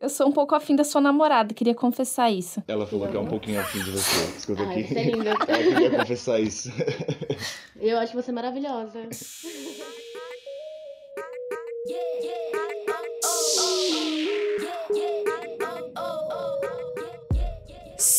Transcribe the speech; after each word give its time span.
Eu 0.00 0.08
sou 0.08 0.26
um 0.28 0.32
pouco 0.32 0.54
afim 0.54 0.74
da 0.74 0.82
sua 0.82 1.00
namorada, 1.00 1.52
queria 1.52 1.74
confessar 1.74 2.30
isso. 2.30 2.62
Ela 2.66 2.86
falou 2.86 3.06
que 3.06 3.16
é 3.16 3.20
um 3.20 3.26
pouquinho 3.26 3.60
afim 3.60 3.84
de 3.84 3.90
você. 3.90 4.24
Escuta 4.34 4.62
Ai, 4.62 4.70
aqui. 4.70 4.84
você 4.84 4.98
é 4.98 5.02
linda. 5.04 5.30
Ela 5.46 5.58
queria 5.58 5.90
confessar 5.90 6.40
isso. 6.40 6.72
Eu 7.78 7.98
acho 7.98 8.14
você 8.14 8.32
maravilhosa. 8.32 8.98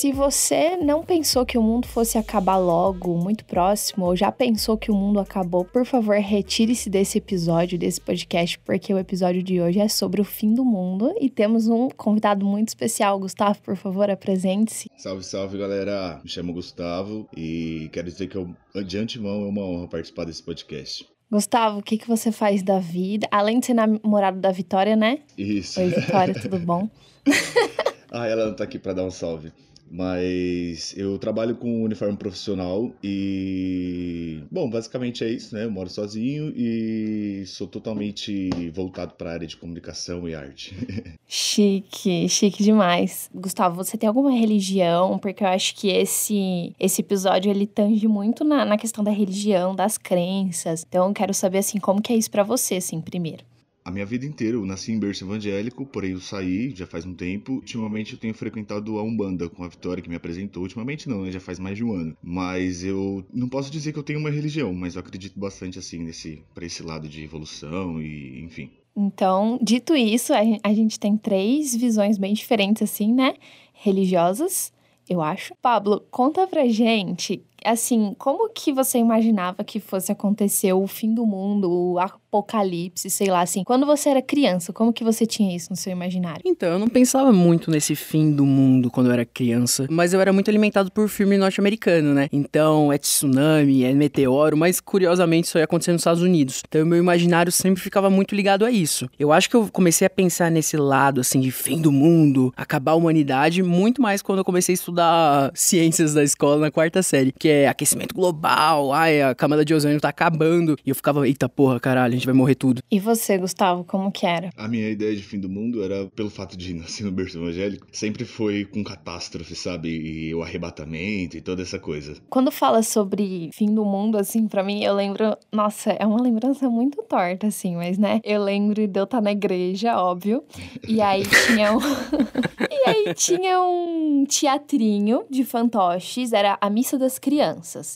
Se 0.02 0.11
você 0.11 0.75
não 0.77 1.04
pensou 1.04 1.45
que 1.45 1.59
o 1.59 1.61
mundo 1.61 1.88
fosse 1.88 2.17
acabar 2.17 2.57
logo, 2.57 3.15
muito 3.15 3.45
próximo, 3.45 4.07
ou 4.07 4.16
já 4.16 4.31
pensou 4.31 4.75
que 4.75 4.89
o 4.89 4.95
mundo 4.95 5.20
acabou, 5.20 5.63
por 5.63 5.85
favor, 5.85 6.16
retire-se 6.16 6.89
desse 6.89 7.20
episódio, 7.20 7.77
desse 7.77 8.02
podcast, 8.02 8.57
porque 8.66 8.91
o 8.91 8.98
episódio 8.98 9.43
de 9.43 9.61
hoje 9.61 9.79
é 9.79 9.88
sobre 9.88 10.20
o 10.20 10.23
fim 10.23 10.55
do 10.55 10.66
mundo 10.66 11.13
e 11.21 11.29
temos 11.29 11.67
um 11.67 11.88
convidado 11.88 12.43
muito 12.43 12.70
especial. 12.70 13.20
Gustavo, 13.20 13.61
por 13.61 13.75
favor, 13.75 14.09
apresente-se. 14.09 14.89
Salve, 14.98 15.23
salve, 15.23 15.59
galera. 15.59 16.20
Me 16.23 16.30
chamo 16.31 16.52
Gustavo 16.52 17.30
e 17.38 17.88
quero 17.94 18.08
dizer 18.09 18.25
que 18.25 18.38
eu, 18.38 18.49
de 18.83 18.97
antemão 18.97 19.44
é 19.44 19.49
uma 19.49 19.61
honra 19.61 19.88
participar 19.88 20.25
desse 20.25 20.41
podcast. 20.41 21.08
Gustavo, 21.31 21.77
o 21.77 21.83
que, 21.83 21.99
que 21.99 22.08
você 22.08 22.31
faz 22.31 22.63
da 22.63 22.80
vida? 22.80 23.27
Além 23.30 23.59
de 23.59 23.67
ser 23.67 23.75
namorado 23.75 24.39
da 24.39 24.52
Vitória, 24.52 24.95
né? 24.95 25.20
Isso. 25.38 25.80
Oi, 25.80 25.89
Vitória, 25.89 26.33
tudo 26.33 26.58
bom? 26.58 26.89
Ah, 28.11 28.27
ela 28.27 28.45
não 28.45 28.53
tá 28.53 28.65
aqui 28.65 28.77
pra 28.77 28.93
dar 28.93 29.05
um 29.05 29.11
salve. 29.11 29.51
Mas 29.93 30.95
eu 30.95 31.17
trabalho 31.19 31.53
com 31.57 31.83
uniforme 31.83 32.15
profissional 32.15 32.93
e. 33.03 34.41
Bom, 34.49 34.69
basicamente 34.69 35.21
é 35.21 35.29
isso, 35.29 35.53
né? 35.53 35.65
Eu 35.65 35.71
moro 35.71 35.89
sozinho 35.89 36.53
e 36.55 37.43
sou 37.45 37.67
totalmente 37.67 38.49
voltado 38.73 39.16
para 39.16 39.31
a 39.31 39.33
área 39.33 39.47
de 39.47 39.57
comunicação 39.57 40.29
e 40.29 40.33
arte. 40.33 40.73
Chique, 41.27 42.27
chique 42.29 42.63
demais. 42.63 43.29
Gustavo, 43.33 43.75
você 43.75 43.97
tem 43.97 44.07
alguma 44.07 44.31
religião? 44.31 45.17
Porque 45.17 45.43
eu 45.43 45.47
acho 45.47 45.75
que 45.75 45.89
esse, 45.89 46.73
esse 46.80 47.02
episódio 47.02 47.49
ele 47.49 47.66
tange 47.66 48.08
muito 48.08 48.43
na, 48.43 48.66
na 48.66 48.77
questão 48.77 49.02
da 49.03 49.11
religião, 49.11 49.75
das 49.75 49.97
crenças. 49.97 50.86
Então 50.88 51.08
eu 51.08 51.14
quero 51.14 51.33
saber 51.33 51.59
assim, 51.59 51.80
como 51.80 52.02
que 52.02 52.11
é 52.11 52.17
isso 52.17 52.31
pra 52.31 52.43
você, 52.43 52.75
assim, 52.75 52.99
primeiro. 52.99 53.45
A 53.83 53.89
minha 53.91 54.05
vida 54.05 54.25
inteira 54.25 54.55
eu 54.57 54.65
nasci 54.65 54.91
em 54.91 54.99
berço 54.99 55.23
evangélico, 55.25 55.85
porém 55.85 56.11
eu 56.11 56.19
saí 56.19 56.69
já 56.75 56.85
faz 56.85 57.05
um 57.05 57.13
tempo. 57.15 57.53
Ultimamente 57.53 58.13
eu 58.13 58.19
tenho 58.19 58.33
frequentado 58.33 58.97
a 58.99 59.03
Umbanda 59.03 59.49
com 59.49 59.63
a 59.63 59.67
Vitória 59.67 60.03
que 60.03 60.09
me 60.09 60.15
apresentou. 60.15 60.63
Ultimamente 60.63 61.09
não, 61.09 61.23
né? 61.23 61.31
Já 61.31 61.39
faz 61.39 61.57
mais 61.57 61.75
de 61.77 61.83
um 61.83 61.91
ano. 61.93 62.15
Mas 62.21 62.83
eu 62.83 63.25
não 63.33 63.49
posso 63.49 63.71
dizer 63.71 63.91
que 63.91 63.97
eu 63.99 64.03
tenho 64.03 64.19
uma 64.19 64.29
religião, 64.29 64.73
mas 64.73 64.95
eu 64.95 64.99
acredito 65.02 65.39
bastante 65.39 65.79
assim 65.79 65.97
nesse 65.99 66.43
para 66.53 66.65
esse 66.65 66.83
lado 66.83 67.09
de 67.09 67.23
evolução 67.23 68.02
e 68.02 68.41
enfim. 68.43 68.69
Então, 68.95 69.57
dito 69.61 69.95
isso, 69.95 70.33
a 70.33 70.43
gen- 70.43 70.59
a 70.63 70.73
gente 70.73 70.99
tem 70.99 71.15
três 71.17 71.75
visões 71.75 72.17
bem 72.17 72.33
diferentes, 72.33 72.83
assim, 72.83 73.13
né? 73.13 73.33
Religiosas, 73.73 74.71
eu 75.09 75.21
acho. 75.21 75.53
Pablo, 75.61 76.02
conta 76.11 76.45
pra 76.45 76.67
gente, 76.67 77.41
assim, 77.66 78.16
como 78.17 78.50
que 78.50 78.73
você 78.73 78.98
imaginava 78.98 79.64
que 79.64 79.80
fosse 79.80 80.12
acontecer 80.12 80.73
o 80.73 80.88
fim 80.88 81.14
do 81.14 81.26
mundo, 81.26 81.70
o 81.72 82.00
apocalipse, 82.00 83.09
sei 83.09 83.28
lá, 83.28 83.42
assim. 83.42 83.64
Quando 83.64 83.86
você 83.86 84.09
era 84.09 84.22
criança, 84.22 84.73
como 84.73 84.94
que 84.94 85.04
você 85.04 85.26
tinha 85.26 85.56
isso 85.56 85.70
no 85.70 85.76
seu 85.76 85.92
imaginário? 85.92 86.42
Então, 86.45 86.73
eu 86.73 86.80
não 86.80 86.88
pensava 86.88 87.32
muito 87.32 87.70
nesse 87.70 87.95
fim 87.95 88.32
do 88.32 88.45
mundo 88.45 88.89
quando 88.89 89.08
eu 89.08 89.14
era 89.14 89.26
criança, 89.26 89.86
mas 89.89 90.14
eu 90.14 90.22
era 90.22 90.34
muito 90.34 90.50
alimentado 90.50 90.92
por 90.92 91.08
filme 91.09 91.38
norte-americano, 91.38 92.14
né? 92.14 92.28
Então, 92.32 92.92
é 92.92 92.98
tsunami, 92.98 93.84
é 93.84 93.94
meteoro, 93.94 94.58
mas 94.58 94.80
curiosamente 94.80 95.48
isso 95.48 95.58
ia 95.58 95.66
acontecer 95.66 95.92
nos 95.92 96.02
Estados 96.02 96.22
Unidos. 96.22 96.64
Então, 96.67 96.86
meu 96.86 96.98
imaginário 96.98 97.52
sempre 97.52 97.82
ficava 97.82 98.09
muito 98.09 98.36
ligado 98.36 98.66
a 98.66 98.72
isso. 98.72 99.09
Eu 99.20 99.32
acho 99.32 99.50
que 99.50 99.56
eu 99.56 99.70
comecei 99.72 100.06
a 100.08 100.09
pensar 100.09 100.50
nesse 100.50 100.78
lado, 100.78 101.22
assim, 101.22 101.39
de 101.39 101.52
fim 101.52 101.82
do 101.82 101.92
mundo, 101.92 102.54
acabar 102.56 102.94
a 102.94 102.95
humanidade, 102.95 103.62
muito 103.62 104.02
mais 104.02 104.22
quando 104.22 104.39
eu 104.39 104.45
comecei 104.45 104.73
a 104.73 104.76
estudar 104.76 105.52
ciências 105.54 106.14
da 106.14 106.23
escola 106.23 106.58
na 106.58 106.72
quarta 106.72 107.04
série, 107.04 107.32
que 107.32 107.50
é 107.52 107.67
aquecimento 107.67 108.16
global, 108.16 108.94
ai, 108.94 109.21
a 109.21 109.35
camada 109.35 109.63
de 109.63 109.73
ozônio 109.73 109.99
tá 109.99 110.09
acabando. 110.09 110.76
E 110.86 110.89
eu 110.89 110.95
ficava, 110.95 111.27
eita 111.27 111.48
porra, 111.48 111.80
caralho, 111.80 112.14
a 112.14 112.15
gente 112.15 112.26
vai 112.26 112.33
morrer 112.33 112.55
tudo. 112.55 112.81
E 112.89 112.99
você, 112.99 113.37
Gustavo, 113.37 113.83
como 113.83 114.11
que 114.11 114.26
era? 114.26 114.49
A 114.58 114.67
minha 114.67 114.89
ideia 114.89 115.15
de 115.15 115.23
fim 115.23 115.39
do 115.39 115.49
mundo 115.49 115.83
era, 115.83 116.08
pelo 116.15 116.30
fato 116.30 116.58
de 116.58 116.73
nascer 116.73 117.03
no 117.03 117.11
berço 117.11 117.37
evangélico, 117.37 117.87
sempre 117.92 118.26
foi 118.26 118.65
com 118.65 118.83
catástrofe, 118.83 119.55
sabe? 119.55 119.89
E 119.89 120.33
o 120.33 120.42
arrebatamento 120.42 121.37
e 121.37 121.42
toda 121.42 121.61
essa 121.61 121.80
coisa. 121.80 122.15
Quando 122.30 122.52
fala 122.52 122.83
sobre 122.83 123.49
fim 123.53 123.73
do 123.73 123.83
mundo, 123.83 124.17
assim, 124.17 124.47
pra 124.47 124.64
mim, 124.64 124.83
eu 124.83 124.93
lembro. 124.95 125.36
Nossa, 125.52 125.92
é 125.92 126.05
uma 126.05 126.21
lembrança 126.21 126.70
muito 126.70 127.03
torta, 127.03 127.47
assim, 127.47 127.76
mas, 127.76 127.97
né? 127.97 128.19
Eu 128.24 128.44
lembro 128.44 128.88
de 128.88 129.00
eu 129.00 129.03
estar 129.03 129.21
na 129.21 129.31
igreja, 129.31 129.97
óbvio. 129.97 130.44
E 130.88 131.01
aí 131.01 131.24
tinha 131.47 131.74
um. 131.74 131.80
e 132.69 132.89
aí 132.89 133.13
tinha 133.13 133.62
um 133.62 134.25
teatrinho 134.25 135.24
de 135.30 135.44
fantoches, 135.44 136.33
era 136.33 136.57
a 136.59 136.69
missa 136.69 136.97
das 136.97 137.19
crianças. 137.19 137.40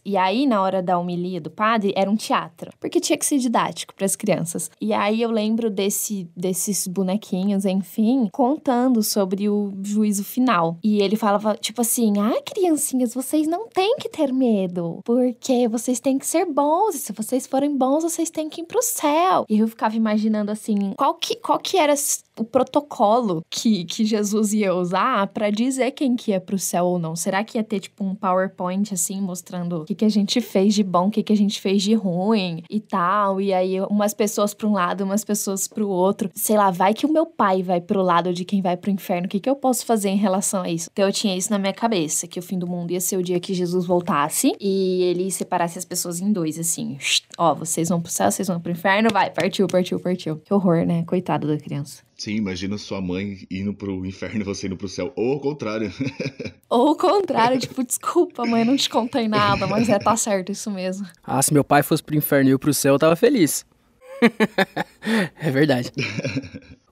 E 0.03 0.17
aí, 0.17 0.45
na 0.45 0.61
hora 0.61 0.81
da 0.81 0.97
homilia 0.97 1.39
do 1.39 1.49
padre, 1.49 1.93
era 1.95 2.09
um 2.09 2.15
teatro. 2.15 2.71
Porque 2.79 2.99
tinha 2.99 3.17
que 3.17 3.25
ser 3.25 3.37
didático 3.37 3.93
para 3.93 4.05
as 4.05 4.15
crianças. 4.15 4.69
E 4.81 4.93
aí 4.93 5.21
eu 5.21 5.29
lembro 5.29 5.69
desse, 5.69 6.29
desses 6.35 6.87
bonequinhos, 6.87 7.65
enfim, 7.65 8.27
contando 8.31 9.03
sobre 9.03 9.47
o 9.49 9.73
juízo 9.83 10.23
final. 10.23 10.77
E 10.83 11.01
ele 11.01 11.15
falava, 11.15 11.55
tipo 11.55 11.81
assim: 11.81 12.13
ah, 12.19 12.41
criancinhas, 12.45 13.13
vocês 13.13 13.47
não 13.47 13.67
têm 13.67 13.97
que 13.97 14.09
ter 14.09 14.33
medo. 14.33 14.99
Porque 15.03 15.67
vocês 15.67 15.99
têm 15.99 16.17
que 16.17 16.27
ser 16.27 16.45
bons. 16.45 16.95
E 16.95 16.99
se 16.99 17.13
vocês 17.13 17.45
forem 17.45 17.75
bons, 17.75 18.03
vocês 18.03 18.29
têm 18.29 18.49
que 18.49 18.61
ir 18.61 18.65
pro 18.65 18.81
céu. 18.81 19.45
E 19.49 19.59
eu 19.59 19.67
ficava 19.67 19.95
imaginando 19.95 20.51
assim, 20.51 20.93
qual 20.97 21.13
que, 21.15 21.35
qual 21.35 21.59
que 21.59 21.77
era 21.77 21.93
o 22.37 22.43
protocolo 22.43 23.43
que, 23.49 23.85
que 23.85 24.05
Jesus 24.05 24.53
ia 24.53 24.73
usar 24.73 25.27
pra 25.27 25.49
dizer 25.49 25.91
quem 25.91 26.15
que 26.15 26.31
ia 26.31 26.41
pro 26.41 26.59
céu 26.59 26.85
ou 26.85 26.99
não? 26.99 27.15
Será 27.15 27.43
que 27.43 27.57
ia 27.57 27.63
ter, 27.63 27.79
tipo, 27.79 28.03
um 28.03 28.13
PowerPoint, 28.13 28.93
assim, 28.93 29.21
mostrando 29.21 29.81
o 29.81 29.85
que, 29.85 29.95
que 29.95 30.05
a 30.05 30.09
gente 30.09 30.41
fez 30.41 30.73
de 30.73 30.83
bom, 30.83 31.07
o 31.07 31.11
que, 31.11 31.23
que 31.23 31.33
a 31.33 31.37
gente 31.37 31.59
fez 31.61 31.81
de 31.81 31.93
ruim 31.93 32.63
e 32.69 32.79
tal? 32.79 33.39
E 33.39 33.53
aí, 33.53 33.79
umas 33.81 34.13
pessoas 34.13 34.53
pra 34.53 34.67
um 34.67 34.73
lado, 34.73 35.03
umas 35.03 35.23
pessoas 35.23 35.67
pro 35.67 35.87
outro. 35.87 36.29
Sei 36.33 36.57
lá, 36.57 36.71
vai 36.71 36.93
que 36.93 37.05
o 37.05 37.11
meu 37.11 37.25
pai 37.25 37.63
vai 37.63 37.79
pro 37.79 38.01
lado 38.01 38.33
de 38.33 38.43
quem 38.43 38.61
vai 38.61 38.75
pro 38.75 38.91
inferno. 38.91 39.27
O 39.27 39.29
que, 39.29 39.39
que 39.39 39.49
eu 39.49 39.55
posso 39.55 39.85
fazer 39.85 40.09
em 40.09 40.17
relação 40.17 40.61
a 40.61 40.69
isso? 40.69 40.89
Então, 40.91 41.05
eu 41.05 41.13
tinha 41.13 41.35
isso 41.35 41.51
na 41.51 41.57
minha 41.57 41.73
cabeça, 41.73 42.27
que 42.27 42.39
o 42.39 42.43
fim 42.43 42.59
do 42.59 42.67
mundo 42.67 42.91
ia 42.91 43.01
ser 43.01 43.17
o 43.17 43.23
dia 43.23 43.39
que 43.39 43.53
Jesus 43.53 43.85
voltasse 43.85 44.53
e 44.59 45.03
ele 45.03 45.31
separasse 45.31 45.77
as 45.77 45.85
pessoas 45.85 46.19
em 46.19 46.31
dois, 46.31 46.59
assim. 46.59 46.97
Ó, 47.37 47.53
vocês 47.55 47.89
vão 47.89 48.01
pro 48.01 48.11
céu, 48.11 48.31
vocês 48.31 48.47
vão 48.47 48.59
pro 48.59 48.71
inferno, 48.71 49.09
vai, 49.11 49.29
partiu, 49.29 49.67
partiu, 49.67 49.99
partiu. 49.99 50.37
Que 50.37 50.53
horror, 50.53 50.85
né? 50.85 51.03
Coitado 51.03 51.47
da 51.47 51.57
criança. 51.57 52.04
Sim, 52.17 52.35
imagina 52.35 52.77
sua 52.77 53.01
mãe 53.01 53.45
indo 53.51 53.73
pro 53.73 54.05
inferno 54.05 54.39
e 54.39 54.43
você 54.43 54.67
indo 54.67 54.77
pro 54.77 54.87
céu. 54.87 55.11
Ou 55.15 55.33
ao 55.33 55.39
contrário. 55.39 55.91
Ou 56.69 56.91
o 56.91 56.95
contrário, 56.95 57.59
tipo, 57.59 57.83
desculpa, 57.83 58.45
mãe, 58.45 58.63
não 58.63 58.77
te 58.77 58.89
contei 58.89 59.27
nada, 59.27 59.67
mas 59.67 59.89
é, 59.89 59.99
tá 59.99 60.15
certo, 60.15 60.51
isso 60.51 60.71
mesmo. 60.71 61.05
Ah, 61.23 61.41
se 61.41 61.53
meu 61.53 61.63
pai 61.63 61.83
fosse 61.83 62.01
pro 62.01 62.15
inferno 62.15 62.49
e 62.49 62.53
eu 62.53 62.59
pro 62.59 62.73
céu, 62.73 62.95
eu 62.95 62.99
tava 62.99 63.15
feliz. 63.15 63.65
é 65.39 65.51
verdade. 65.51 65.91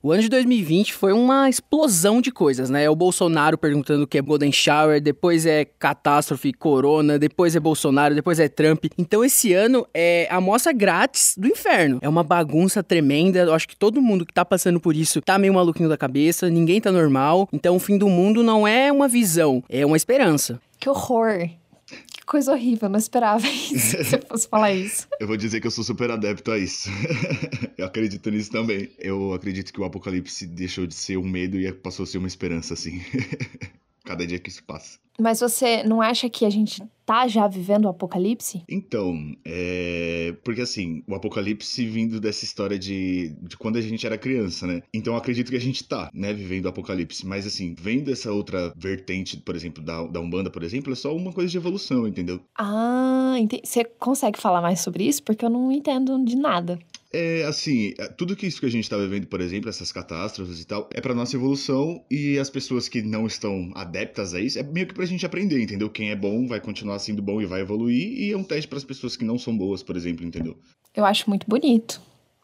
O 0.06 0.12
ano 0.12 0.22
de 0.22 0.28
2020 0.28 0.94
foi 0.94 1.14
uma 1.14 1.50
explosão 1.50 2.20
de 2.20 2.30
coisas, 2.30 2.70
né? 2.70 2.84
É 2.84 2.90
o 2.90 2.96
Bolsonaro 2.96 3.58
perguntando 3.58 4.04
o 4.04 4.08
que 4.08 4.18
é 4.18 4.22
Golden 4.22 4.52
Shower, 4.52 5.00
depois 5.00 5.46
é 5.46 5.64
catástrofe, 5.64 6.52
corona, 6.52 7.18
depois 7.18 7.56
é 7.56 7.60
Bolsonaro, 7.62 8.14
depois 8.14 8.38
é 8.38 8.50
Trump. 8.50 8.84
Então 8.98 9.24
esse 9.24 9.54
ano 9.54 9.88
é 9.94 10.28
a 10.30 10.36
amostra 10.36 10.74
grátis 10.74 11.36
do 11.38 11.48
inferno. 11.48 12.00
É 12.02 12.10
uma 12.10 12.22
bagunça 12.22 12.84
tremenda. 12.84 13.40
Eu 13.40 13.54
acho 13.54 13.66
que 13.66 13.78
todo 13.78 14.02
mundo 14.02 14.26
que 14.26 14.34
tá 14.34 14.44
passando 14.44 14.78
por 14.78 14.94
isso 14.94 15.22
tá 15.22 15.40
meio 15.40 15.54
maluquinho 15.54 15.88
da 15.88 15.96
cabeça, 15.96 16.50
ninguém 16.50 16.82
tá 16.82 16.92
normal. 16.92 17.48
Então 17.54 17.78
o 17.78 17.80
fim 17.80 17.98
do 17.98 18.10
mundo 18.10 18.44
não 18.44 18.68
é 18.68 18.92
uma 18.92 19.08
visão, 19.08 19.64
é 19.70 19.86
uma 19.86 19.96
esperança. 19.96 20.60
Que 20.82 20.90
horror. 20.90 21.50
Coisa 22.26 22.54
horrível, 22.54 22.88
eu 22.88 22.92
não 22.92 23.00
esperava 23.00 23.46
isso, 23.50 23.98
que 23.98 24.04
você 24.04 24.22
fosse 24.22 24.48
falar 24.48 24.72
isso. 24.74 25.08
Eu 25.20 25.28
vou 25.28 25.38
dizer 25.38 25.60
que 25.60 25.68
eu 25.68 25.72
sou 25.72 25.84
super 25.84 26.10
adepto 26.10 26.52
a 26.52 26.58
isso. 26.58 26.90
eu 27.78 27.86
acredito 27.86 28.30
nisso 28.32 28.52
também. 28.52 28.90
Eu 28.98 29.34
acredito 29.34 29.74
que 29.74 29.82
o 29.82 29.84
apocalipse 29.84 30.46
deixou 30.48 30.88
de 30.88 30.96
ser 30.96 31.18
um 31.18 31.28
medo 31.28 31.60
e 31.60 31.72
passou 31.72 32.04
a 32.04 32.08
ser 32.08 32.18
uma 32.18 32.28
esperança, 32.28 32.74
assim. 32.74 33.02
Cada 34.06 34.26
dia 34.26 34.40
que 34.40 34.50
isso 34.50 34.64
passa. 34.64 35.03
Mas 35.20 35.40
você 35.40 35.84
não 35.84 36.02
acha 36.02 36.30
que 36.30 36.46
a 36.46 36.50
gente 36.50 36.82
tá 37.06 37.28
já 37.28 37.48
vivendo 37.48 37.86
o 37.86 37.90
apocalipse? 37.90 38.64
Então, 38.70 39.16
é. 39.46 40.36
Porque 40.44 40.62
assim, 40.62 41.04
o 41.08 41.14
apocalipse 41.16 41.86
vindo 41.86 42.20
dessa 42.20 42.44
história 42.46 42.80
de, 42.80 43.36
de 43.42 43.58
quando 43.58 43.78
a 43.78 43.82
gente 43.82 44.06
era 44.06 44.18
criança, 44.18 44.66
né? 44.66 44.82
Então 44.94 45.16
acredito 45.16 45.50
que 45.50 45.58
a 45.58 45.62
gente 45.62 45.84
tá, 45.88 46.10
né, 46.14 46.34
vivendo 46.34 46.66
o 46.66 46.70
apocalipse. 46.70 47.26
Mas 47.28 47.46
assim, 47.46 47.76
vendo 47.80 48.12
essa 48.12 48.32
outra 48.32 48.74
vertente, 48.76 49.38
por 49.38 49.56
exemplo, 49.56 49.84
da, 49.84 50.06
da 50.08 50.20
Umbanda, 50.20 50.50
por 50.50 50.64
exemplo, 50.64 50.94
é 50.94 50.96
só 50.96 51.16
uma 51.16 51.32
coisa 51.34 51.50
de 51.52 51.58
evolução, 51.58 52.08
entendeu? 52.08 52.40
Ah, 52.58 53.36
ente- 53.38 53.62
você 53.64 53.84
consegue 53.84 54.40
falar 54.40 54.62
mais 54.62 54.80
sobre 54.80 55.04
isso? 55.06 55.22
Porque 55.24 55.44
eu 55.46 55.50
não 55.50 55.72
entendo 55.72 56.24
de 56.24 56.36
nada. 56.36 56.80
É 57.16 57.44
assim, 57.44 57.94
é, 58.00 58.08
tudo 58.08 58.36
que 58.36 58.48
isso 58.48 58.60
que 58.60 58.66
a 58.66 58.72
gente 58.72 58.90
tá 58.90 58.98
vivendo, 58.98 59.28
por 59.28 59.40
exemplo, 59.40 59.70
essas 59.70 59.92
catástrofes 59.92 60.60
e 60.60 60.66
tal, 60.66 60.90
é 60.92 61.00
pra 61.00 61.14
nossa 61.14 61.36
evolução 61.36 62.04
e 62.10 62.40
as 62.40 62.50
pessoas 62.50 62.90
que 62.90 63.04
não 63.04 63.28
estão 63.28 63.72
adeptas 63.76 64.34
a 64.34 64.42
isso, 64.42 64.58
é 64.58 64.64
meio 64.64 64.88
que 64.88 64.96
pra 64.96 65.06
gente 65.06 65.24
aprender, 65.24 65.62
entendeu? 65.62 65.92
Quem 65.92 66.10
é 66.10 66.16
bom 66.16 66.48
vai 66.48 66.60
continuar 66.60 66.98
sendo 66.98 67.22
bom 67.22 67.40
e 67.40 67.46
vai 67.46 67.62
evoluir, 67.62 68.18
e 68.20 68.32
é 68.32 68.38
um 68.38 68.44
teste 68.44 68.68
pras 68.68 68.84
pessoas 68.84 69.16
que 69.16 69.24
não 69.24 69.38
são 69.38 69.56
boas, 69.56 69.84
por 69.84 69.96
exemplo, 69.96 70.26
entendeu? 70.26 70.58
Eu 70.96 71.06
acho 71.06 71.30
muito 71.30 71.48
bonito. 71.48 72.02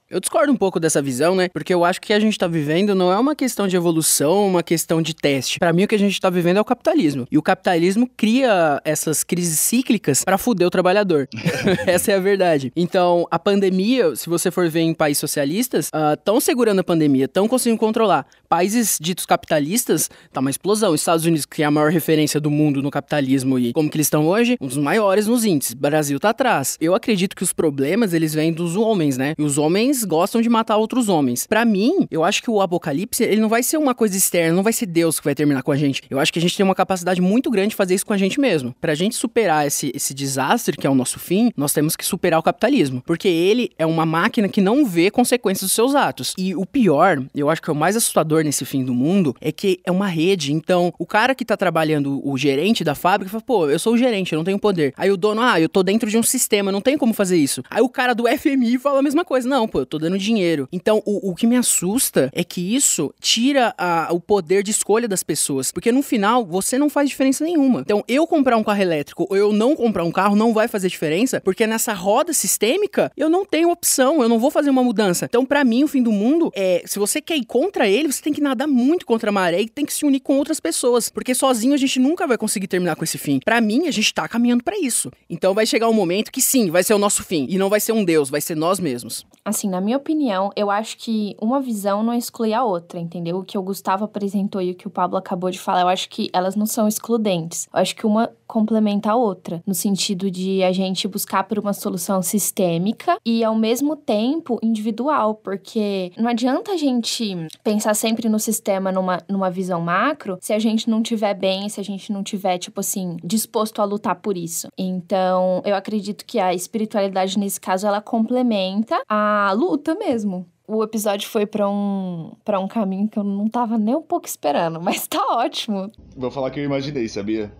Eu 0.10 0.20
discordo 0.20 0.52
um 0.52 0.56
pouco 0.56 0.80
dessa 0.80 1.04
visão, 1.04 1.36
né? 1.36 1.50
Porque 1.50 1.72
eu 1.72 1.86
acho 1.86 2.02
que 2.02 2.12
a 2.12 2.20
gente 2.20 2.36
tá 2.36 2.48
vivendo 2.48 2.96
não 2.96 3.12
é 3.12 3.20
uma 3.20 3.36
questão 3.36 3.68
de 3.68 3.76
evolução, 3.76 4.48
uma 4.48 4.64
questão 4.64 5.04
de 5.04 5.14
teste. 5.14 5.60
Para 5.60 5.72
mim, 5.72 5.84
o 5.84 5.88
que 5.88 5.94
a 5.94 6.00
gente 6.00 6.20
tá 6.20 6.32
vivendo 6.32 6.58
é 6.58 6.62
o 6.62 6.66
capitalismo. 6.66 7.28
E 7.32 7.38
o 7.38 7.44
capitalismo 7.44 8.10
cria 8.18 8.82
essas 8.84 9.24
crises 9.24 9.60
cíclicas 9.60 10.24
para 10.24 10.40
fuder 10.40 10.66
o 10.66 10.72
trabalhador. 10.72 11.30
Essa 11.86 12.14
é 12.14 12.16
a 12.16 12.20
verdade. 12.20 12.74
Então, 12.76 13.28
a 13.30 13.38
pandemia, 13.38 14.16
se 14.16 14.28
você 14.28 14.50
for 14.50 14.68
ver 14.68 14.80
em 14.80 14.96
países 14.96 15.20
socialistas, 15.20 15.92
estão 16.18 16.38
uh, 16.38 16.42
segurando 16.42 16.80
a 16.80 16.84
pandemia, 16.84 17.26
estão 17.26 17.48
conseguindo 17.48 17.80
controlar. 17.80 18.26
Países 18.48 18.98
ditos 19.00 19.28
capitalistas, 19.28 20.10
tá 20.34 20.40
uma 20.40 20.50
explosão. 20.50 20.96
Estados 20.96 21.24
Unidos, 21.24 21.46
que 21.46 21.62
é 21.62 21.68
a 21.68 21.72
maior 21.72 21.92
referência 21.92 22.40
do 22.40 22.50
mundo 22.50 22.82
no 22.82 22.90
capitalismo 22.90 23.60
e 23.60 23.74
como 23.74 23.88
que 23.88 23.98
eles 23.98 24.08
estão 24.08 24.28
hoje, 24.28 24.58
um 24.60 24.66
dos 24.66 24.78
maiores 24.78 25.28
nos 25.28 25.46
índices. 25.46 25.76
Brasil 25.76 26.20
tá 26.20 26.30
atrás. 26.30 26.78
Eu 26.82 26.96
acredito 26.96 27.36
que 27.36 27.44
os 27.44 27.54
problemas, 27.54 28.12
eles 28.12 28.34
vêm 28.34 28.52
dos 28.52 28.76
homens, 28.76 29.16
né? 29.16 29.36
E 29.38 29.44
os 29.44 29.60
homens 29.60 29.99
gostam 30.04 30.42
de 30.42 30.50
matar 30.50 30.78
outros 30.78 31.10
homens. 31.10 31.46
Para 31.48 31.66
mim, 31.66 32.08
eu 32.10 32.24
acho 32.24 32.42
que 32.42 32.50
o 32.50 32.62
apocalipse, 32.62 33.24
ele 33.24 33.42
não 33.42 33.50
vai 33.50 33.64
ser 33.64 33.78
uma 33.78 33.94
coisa 33.96 34.16
externa, 34.16 34.56
não 34.56 34.64
vai 34.64 34.74
ser 34.74 34.86
Deus 34.86 35.20
que 35.20 35.26
vai 35.26 35.36
terminar 35.36 35.64
com 35.64 35.72
a 35.72 35.76
gente. 35.76 36.02
Eu 36.10 36.20
acho 36.20 36.32
que 36.32 36.40
a 36.40 36.42
gente 36.42 36.56
tem 36.56 36.64
uma 36.64 36.76
capacidade 36.76 37.22
muito 37.22 37.50
grande 37.50 37.70
de 37.70 37.76
fazer 37.76 37.96
isso 37.96 38.06
com 38.06 38.14
a 38.14 38.18
gente 38.18 38.40
mesmo. 38.40 38.76
Pra 38.80 38.96
gente 38.96 39.16
superar 39.16 39.66
esse, 39.66 39.92
esse 39.94 40.14
desastre, 40.14 40.78
que 40.78 40.88
é 40.88 40.90
o 40.90 40.96
nosso 40.96 41.20
fim, 41.20 41.52
nós 41.56 41.74
temos 41.74 41.96
que 41.96 42.06
superar 42.06 42.40
o 42.40 42.44
capitalismo. 42.44 43.02
Porque 43.06 43.28
ele 43.28 43.72
é 43.78 43.86
uma 43.86 44.06
máquina 44.06 44.48
que 44.48 44.62
não 44.62 44.86
vê 44.86 45.12
consequências 45.12 45.70
dos 45.70 45.74
seus 45.74 45.96
atos. 45.96 46.34
E 46.38 46.56
o 46.56 46.66
pior, 46.66 47.24
eu 47.36 47.50
acho 47.50 47.62
que 47.62 47.70
é 47.70 47.74
o 47.74 47.76
mais 47.76 47.96
assustador 47.96 48.44
nesse 48.44 48.66
fim 48.66 48.84
do 48.84 48.94
mundo, 48.94 49.36
é 49.42 49.52
que 49.52 49.80
é 49.86 49.92
uma 49.92 50.08
rede. 50.08 50.54
Então, 50.54 50.94
o 50.98 51.06
cara 51.06 51.36
que 51.36 51.46
tá 51.46 51.56
trabalhando, 51.56 52.22
o 52.28 52.38
gerente 52.38 52.84
da 52.84 52.96
fábrica, 52.96 53.32
fala, 53.32 53.44
pô, 53.44 53.70
eu 53.70 53.80
sou 53.80 53.94
o 53.94 53.98
gerente, 53.98 54.34
eu 54.34 54.38
não 54.38 54.44
tenho 54.44 54.60
poder. 54.60 54.94
Aí 54.98 55.12
o 55.12 55.18
dono, 55.18 55.42
ah, 55.42 55.60
eu 55.60 55.70
tô 55.70 55.84
dentro 55.84 56.10
de 56.10 56.18
um 56.18 56.24
sistema, 56.24 56.72
não 56.72 56.82
tem 56.82 56.98
como 56.98 57.14
fazer 57.14 57.38
isso. 57.38 57.64
Aí 57.70 57.82
o 57.82 57.90
cara 57.90 58.14
do 58.14 58.26
FMI 58.28 58.78
fala 58.78 59.00
a 59.00 59.04
mesma 59.04 59.26
coisa. 59.26 59.48
Não, 59.48 59.68
pô, 59.68 59.86
tô 59.90 60.00
dando 60.00 60.18
dinheiro. 60.18 60.68
Então, 60.72 61.02
o, 61.06 61.32
o 61.32 61.36
que 61.36 61.48
me 61.48 61.58
assusta 61.58 62.30
é 62.34 62.44
que 62.44 62.76
isso 62.76 63.14
tira 63.20 63.74
a, 63.78 64.10
o 64.12 64.20
poder 64.20 64.64
de 64.64 64.72
escolha 64.72 65.08
das 65.08 65.24
pessoas. 65.24 65.72
Porque 65.72 65.92
no 65.92 66.02
final, 66.02 66.46
você 66.46 66.78
não 66.78 66.90
faz 66.90 67.10
diferença 67.10 67.44
nenhuma. 67.44 67.82
Então, 67.82 68.04
eu 68.08 68.26
comprar 68.26 68.58
um 68.58 68.64
carro 68.64 68.82
elétrico 68.82 69.28
ou 69.30 69.36
eu 69.36 69.52
não 69.52 69.76
comprar 69.76 70.04
um 70.04 70.12
carro 70.12 70.36
não 70.36 70.54
vai 70.54 70.68
fazer 70.68 70.88
diferença, 70.88 71.42
porque 71.42 71.66
nessa 71.68 71.94
roda 71.94 72.32
sistêmica, 72.34 73.12
eu 73.18 73.30
não 73.30 73.46
tenho 73.46 73.70
opção, 73.70 74.22
eu 74.22 74.30
não 74.30 74.40
vou 74.40 74.52
fazer 74.52 74.70
uma 74.70 74.84
mudança. 74.84 75.26
Então, 75.26 75.46
para 75.46 75.64
mim, 75.64 75.84
o 75.84 75.88
fim 75.88 76.02
do 76.02 76.12
mundo 76.12 76.52
é, 76.56 76.84
se 76.86 77.00
você 77.00 77.22
quer 77.22 77.38
ir 77.38 77.46
contra 77.46 77.88
ele, 77.88 78.12
você 78.12 78.22
tem 78.22 78.34
que 78.34 78.42
nadar 78.42 78.68
muito 78.68 79.06
contra 79.06 79.30
a 79.30 79.34
maré 79.34 79.62
e 79.62 79.70
tem 79.70 79.86
que 79.86 79.94
se 79.94 80.06
unir 80.06 80.20
com 80.20 80.38
outras 80.38 80.60
pessoas, 80.60 81.10
porque 81.10 81.34
sozinho 81.34 81.74
a 81.74 81.78
gente 81.78 82.00
nunca 82.00 82.28
vai 82.28 82.38
conseguir 82.38 82.68
terminar 82.68 82.96
com 82.96 83.04
esse 83.04 83.18
fim. 83.18 83.40
Para 83.44 83.60
mim, 83.60 83.88
a 83.88 83.92
gente 83.92 84.14
tá 84.14 84.28
caminhando 84.28 84.64
para 84.64 84.78
isso. 84.80 85.12
Então, 85.30 85.54
vai 85.54 85.66
chegar 85.66 85.90
um 85.90 85.94
momento 85.94 86.32
que 86.32 86.42
sim, 86.42 86.70
vai 86.70 86.84
ser 86.84 86.94
o 86.94 87.00
nosso 87.00 87.24
fim 87.24 87.46
e 87.50 87.58
não 87.58 87.70
vai 87.70 87.80
ser 87.80 87.92
um 87.92 88.04
Deus, 88.04 88.30
vai 88.30 88.42
ser 88.42 88.56
nós 88.56 88.80
mesmos. 88.80 89.26
Assim, 89.44 89.70
na 89.70 89.79
minha 89.82 89.98
opinião, 89.98 90.52
eu 90.56 90.70
acho 90.70 90.98
que 90.98 91.36
uma 91.42 91.62
visão 91.62 92.04
não 92.04 92.14
exclui 92.14 92.54
a 92.54 92.64
outra, 92.64 93.00
entendeu? 93.00 93.38
O 93.38 93.44
que 93.44 93.58
o 93.58 93.62
Gustavo 93.62 94.06
apresentou 94.06 94.62
e 94.62 94.72
o 94.72 94.76
que 94.76 94.88
o 94.88 94.92
Pablo 94.92 95.18
acabou 95.18 95.50
de 95.50 95.60
falar, 95.60 95.82
eu 95.82 95.88
acho 95.88 96.10
que 96.10 96.30
elas 96.34 96.56
não 96.56 96.66
são 96.66 96.88
excludentes. 96.88 97.68
Eu 97.74 97.80
acho 97.80 97.96
que 97.96 98.06
uma 98.06 98.30
complementa 98.50 99.12
a 99.12 99.16
outra, 99.16 99.62
no 99.66 99.76
sentido 99.76 100.32
de 100.32 100.64
a 100.64 100.72
gente 100.72 101.08
buscar 101.08 101.44
por 101.44 101.60
uma 101.60 101.72
solução 101.72 102.20
sistêmica 102.24 103.18
e 103.24 103.44
ao 103.44 103.56
mesmo 103.56 103.96
tempo 103.96 104.58
individual, 104.64 105.36
porque 105.36 106.12
não 106.18 106.28
adianta 106.28 106.72
a 106.72 106.78
gente 106.78 107.36
pensar 107.64 107.94
sempre 107.94 108.28
no 108.28 108.40
sistema 108.40 108.92
numa, 108.92 109.22
numa 109.30 109.52
visão 109.52 109.80
macro 109.80 110.40
se 110.42 110.52
a 110.52 110.58
gente 110.58 110.90
não 110.90 111.04
tiver 111.04 111.36
bem, 111.36 111.70
se 111.70 111.80
a 111.80 111.84
gente 111.84 112.12
não 112.12 112.24
tiver, 112.24 112.58
tipo 112.58 112.80
assim, 112.80 113.18
disposto 113.24 113.84
a 113.84 113.86
lutar 113.86 114.16
por 114.16 114.36
isso. 114.36 114.68
Então, 114.76 115.62
eu 115.64 115.76
acredito 115.76 116.26
que 116.26 116.40
a 116.40 116.52
espiritualidade 116.52 117.38
nesse 117.38 117.62
caso 117.62 117.86
ela 117.86 118.02
complementa 118.02 119.00
a 119.08 119.52
luta 119.56 119.69
mesmo 119.96 120.46
o 120.70 120.84
episódio 120.84 121.28
foi 121.28 121.48
para 121.48 121.68
um 121.68 122.32
para 122.46 122.60
um 122.60 122.68
caminho 122.68 123.08
que 123.08 123.18
eu 123.18 123.24
não 123.24 123.48
tava 123.48 123.76
nem 123.78 123.96
um 123.96 124.02
pouco 124.04 124.28
esperando, 124.28 124.80
mas 124.84 125.08
tá 125.08 125.20
ótimo. 125.32 125.92
Vou 126.16 126.30
falar 126.30 126.52
que 126.52 126.60
eu 126.60 126.64
imaginei, 126.64 127.08
sabia? 127.10 127.52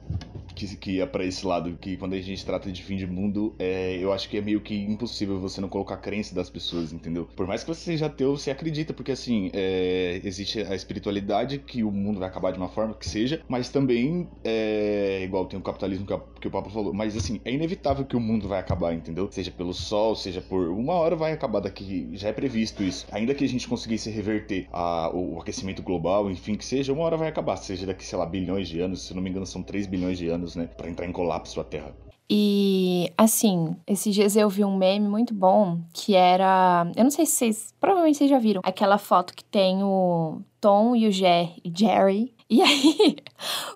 Que, 0.60 0.76
que 0.76 0.92
ia 0.98 1.08
para 1.08 1.24
esse 1.24 1.46
lado, 1.46 1.78
que 1.80 1.96
quando 1.96 2.14
a 2.14 2.22
gente 2.22 2.46
trata 2.46 2.70
de 2.72 2.84
fim 2.84 2.98
de 2.98 3.08
mundo, 3.08 3.56
é, 3.58 3.98
eu 4.02 4.12
acho 4.12 4.28
que 4.30 4.38
é 4.38 4.42
meio 4.42 4.60
que 4.60 4.76
impossível 4.76 5.40
você 5.40 5.62
não 5.62 5.70
colocar 5.70 5.96
a 5.96 5.98
crença 5.98 6.36
das 6.36 6.50
pessoas, 6.50 6.92
entendeu? 6.92 7.28
Por 7.36 7.48
mais 7.48 7.64
que 7.64 7.70
você 7.70 7.82
seja 7.82 8.08
ateu, 8.08 8.36
você 8.36 8.52
acredita, 8.52 8.94
porque 8.94 9.12
assim, 9.12 9.50
é, 9.54 10.20
existe 10.24 10.62
a 10.62 10.76
espiritualidade 10.76 11.60
que 11.60 11.84
o 11.84 11.92
mundo 11.92 12.20
vai 12.20 12.28
acabar 12.28 12.52
de 12.52 12.58
uma 12.58 12.68
forma 12.68 12.94
que 12.94 13.08
seja, 13.08 13.42
mas 13.48 13.70
também, 13.70 14.28
é, 14.44 15.22
igual 15.24 15.46
tem 15.46 15.58
o 15.58 15.62
capitalismo 15.62 16.06
que, 16.06 16.14
a, 16.14 16.20
que 16.42 16.48
o 16.48 16.52
Papa 16.52 16.70
falou, 16.70 16.94
mas 16.94 17.16
assim, 17.16 17.40
é 17.46 17.52
inevitável 17.52 18.06
que 18.06 18.18
o 18.18 18.20
mundo 18.20 18.48
vai 18.48 18.60
acabar, 18.60 18.94
entendeu? 18.94 19.30
Seja 19.32 19.52
pelo 19.52 19.74
sol, 19.74 20.16
seja 20.16 20.42
por. 20.42 20.70
Uma 20.70 20.94
hora 20.94 21.16
vai 21.16 21.32
acabar 21.32 21.60
daqui, 21.60 22.10
já 22.14 22.30
é 22.30 22.34
previsto 22.34 22.84
isso. 22.84 23.08
Ainda 23.12 23.34
que 23.34 23.44
a 23.44 23.48
gente 23.48 23.68
conseguisse 23.68 24.10
reverter 24.10 24.68
a, 24.72 25.10
o 25.14 25.40
aquecimento 25.40 25.82
global, 25.82 26.30
enfim, 26.30 26.56
que 26.56 26.66
seja, 26.66 26.92
uma 26.92 27.04
hora 27.04 27.16
vai 27.16 27.30
acabar, 27.30 27.56
seja 27.56 27.86
daqui, 27.86 28.06
sei 28.06 28.18
lá, 28.18 28.26
bilhões 28.26 28.68
de 28.68 28.80
anos, 28.80 29.04
se 29.04 29.14
não 29.14 29.22
me 29.22 29.30
engano, 29.30 29.46
são 29.46 29.64
3 29.64 29.88
bilhões 29.88 30.18
de 30.18 30.28
anos 30.28 30.49
anos, 30.50 30.56
né, 30.56 30.68
para 30.68 30.90
entrar 30.90 31.06
em 31.06 31.12
colapso 31.12 31.60
a 31.60 31.64
Terra. 31.64 31.94
E 32.32 33.12
assim, 33.18 33.76
esses 33.88 34.14
dias 34.14 34.36
eu 34.36 34.48
vi 34.50 34.64
um 34.64 34.78
meme 34.78 35.08
muito 35.08 35.34
bom 35.34 35.80
que 35.92 36.14
era. 36.16 36.86
Eu 36.96 37.04
não 37.04 37.12
sei 37.12 37.26
se 37.26 37.34
vocês. 37.34 37.74
Provavelmente 37.80 38.20
vocês 38.20 38.30
já 38.30 38.38
viram. 38.38 38.62
Aquela 38.64 39.00
foto 39.00 39.34
que 39.34 39.44
tem 39.44 39.84
o 39.84 40.40
Tom 40.62 40.96
e 40.96 41.08
o 41.08 41.12
Jerry. 41.12 42.32
E 42.48 42.62
aí, 42.64 43.16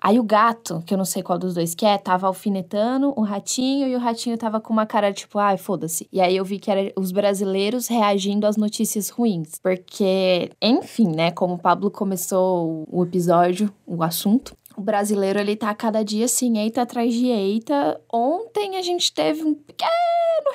aí 0.02 0.18
o 0.20 0.24
gato, 0.24 0.82
que 0.86 0.94
eu 0.94 0.98
não 0.98 1.04
sei 1.04 1.22
qual 1.22 1.38
dos 1.38 1.54
dois 1.54 1.74
que 1.74 1.86
é, 1.86 1.96
tava 1.96 2.28
alfinetando 2.28 3.12
o 3.16 3.22
ratinho 3.22 3.88
e 3.88 3.94
o 3.94 3.98
ratinho 3.98 4.36
tava 4.36 4.60
com 4.60 4.72
uma 4.72 4.86
cara 4.86 5.12
tipo, 5.12 5.38
ai, 5.38 5.56
foda-se. 5.56 6.08
E 6.12 6.20
aí 6.20 6.36
eu 6.36 6.44
vi 6.44 6.60
que 6.60 6.70
era 6.70 6.92
os 6.96 7.10
brasileiros 7.10 7.88
reagindo 7.88 8.46
às 8.46 8.56
notícias 8.56 9.10
ruins. 9.10 9.58
Porque, 9.60 10.50
enfim, 10.62 11.08
né, 11.08 11.32
como 11.32 11.54
o 11.54 11.58
Pablo 11.58 11.90
começou 11.90 12.84
o 12.88 13.02
episódio, 13.02 13.72
o 13.84 14.02
assunto, 14.02 14.56
o 14.76 14.80
brasileiro, 14.80 15.38
ele 15.38 15.56
tá 15.56 15.74
cada 15.74 16.02
dia 16.02 16.24
assim, 16.24 16.58
eita 16.58 16.82
atrás 16.82 17.12
de 17.12 17.26
eita. 17.26 18.00
Ontem 18.12 18.76
a 18.76 18.82
gente 18.82 19.12
teve 19.12 19.42
um 19.42 19.54
pequeno 19.54 19.90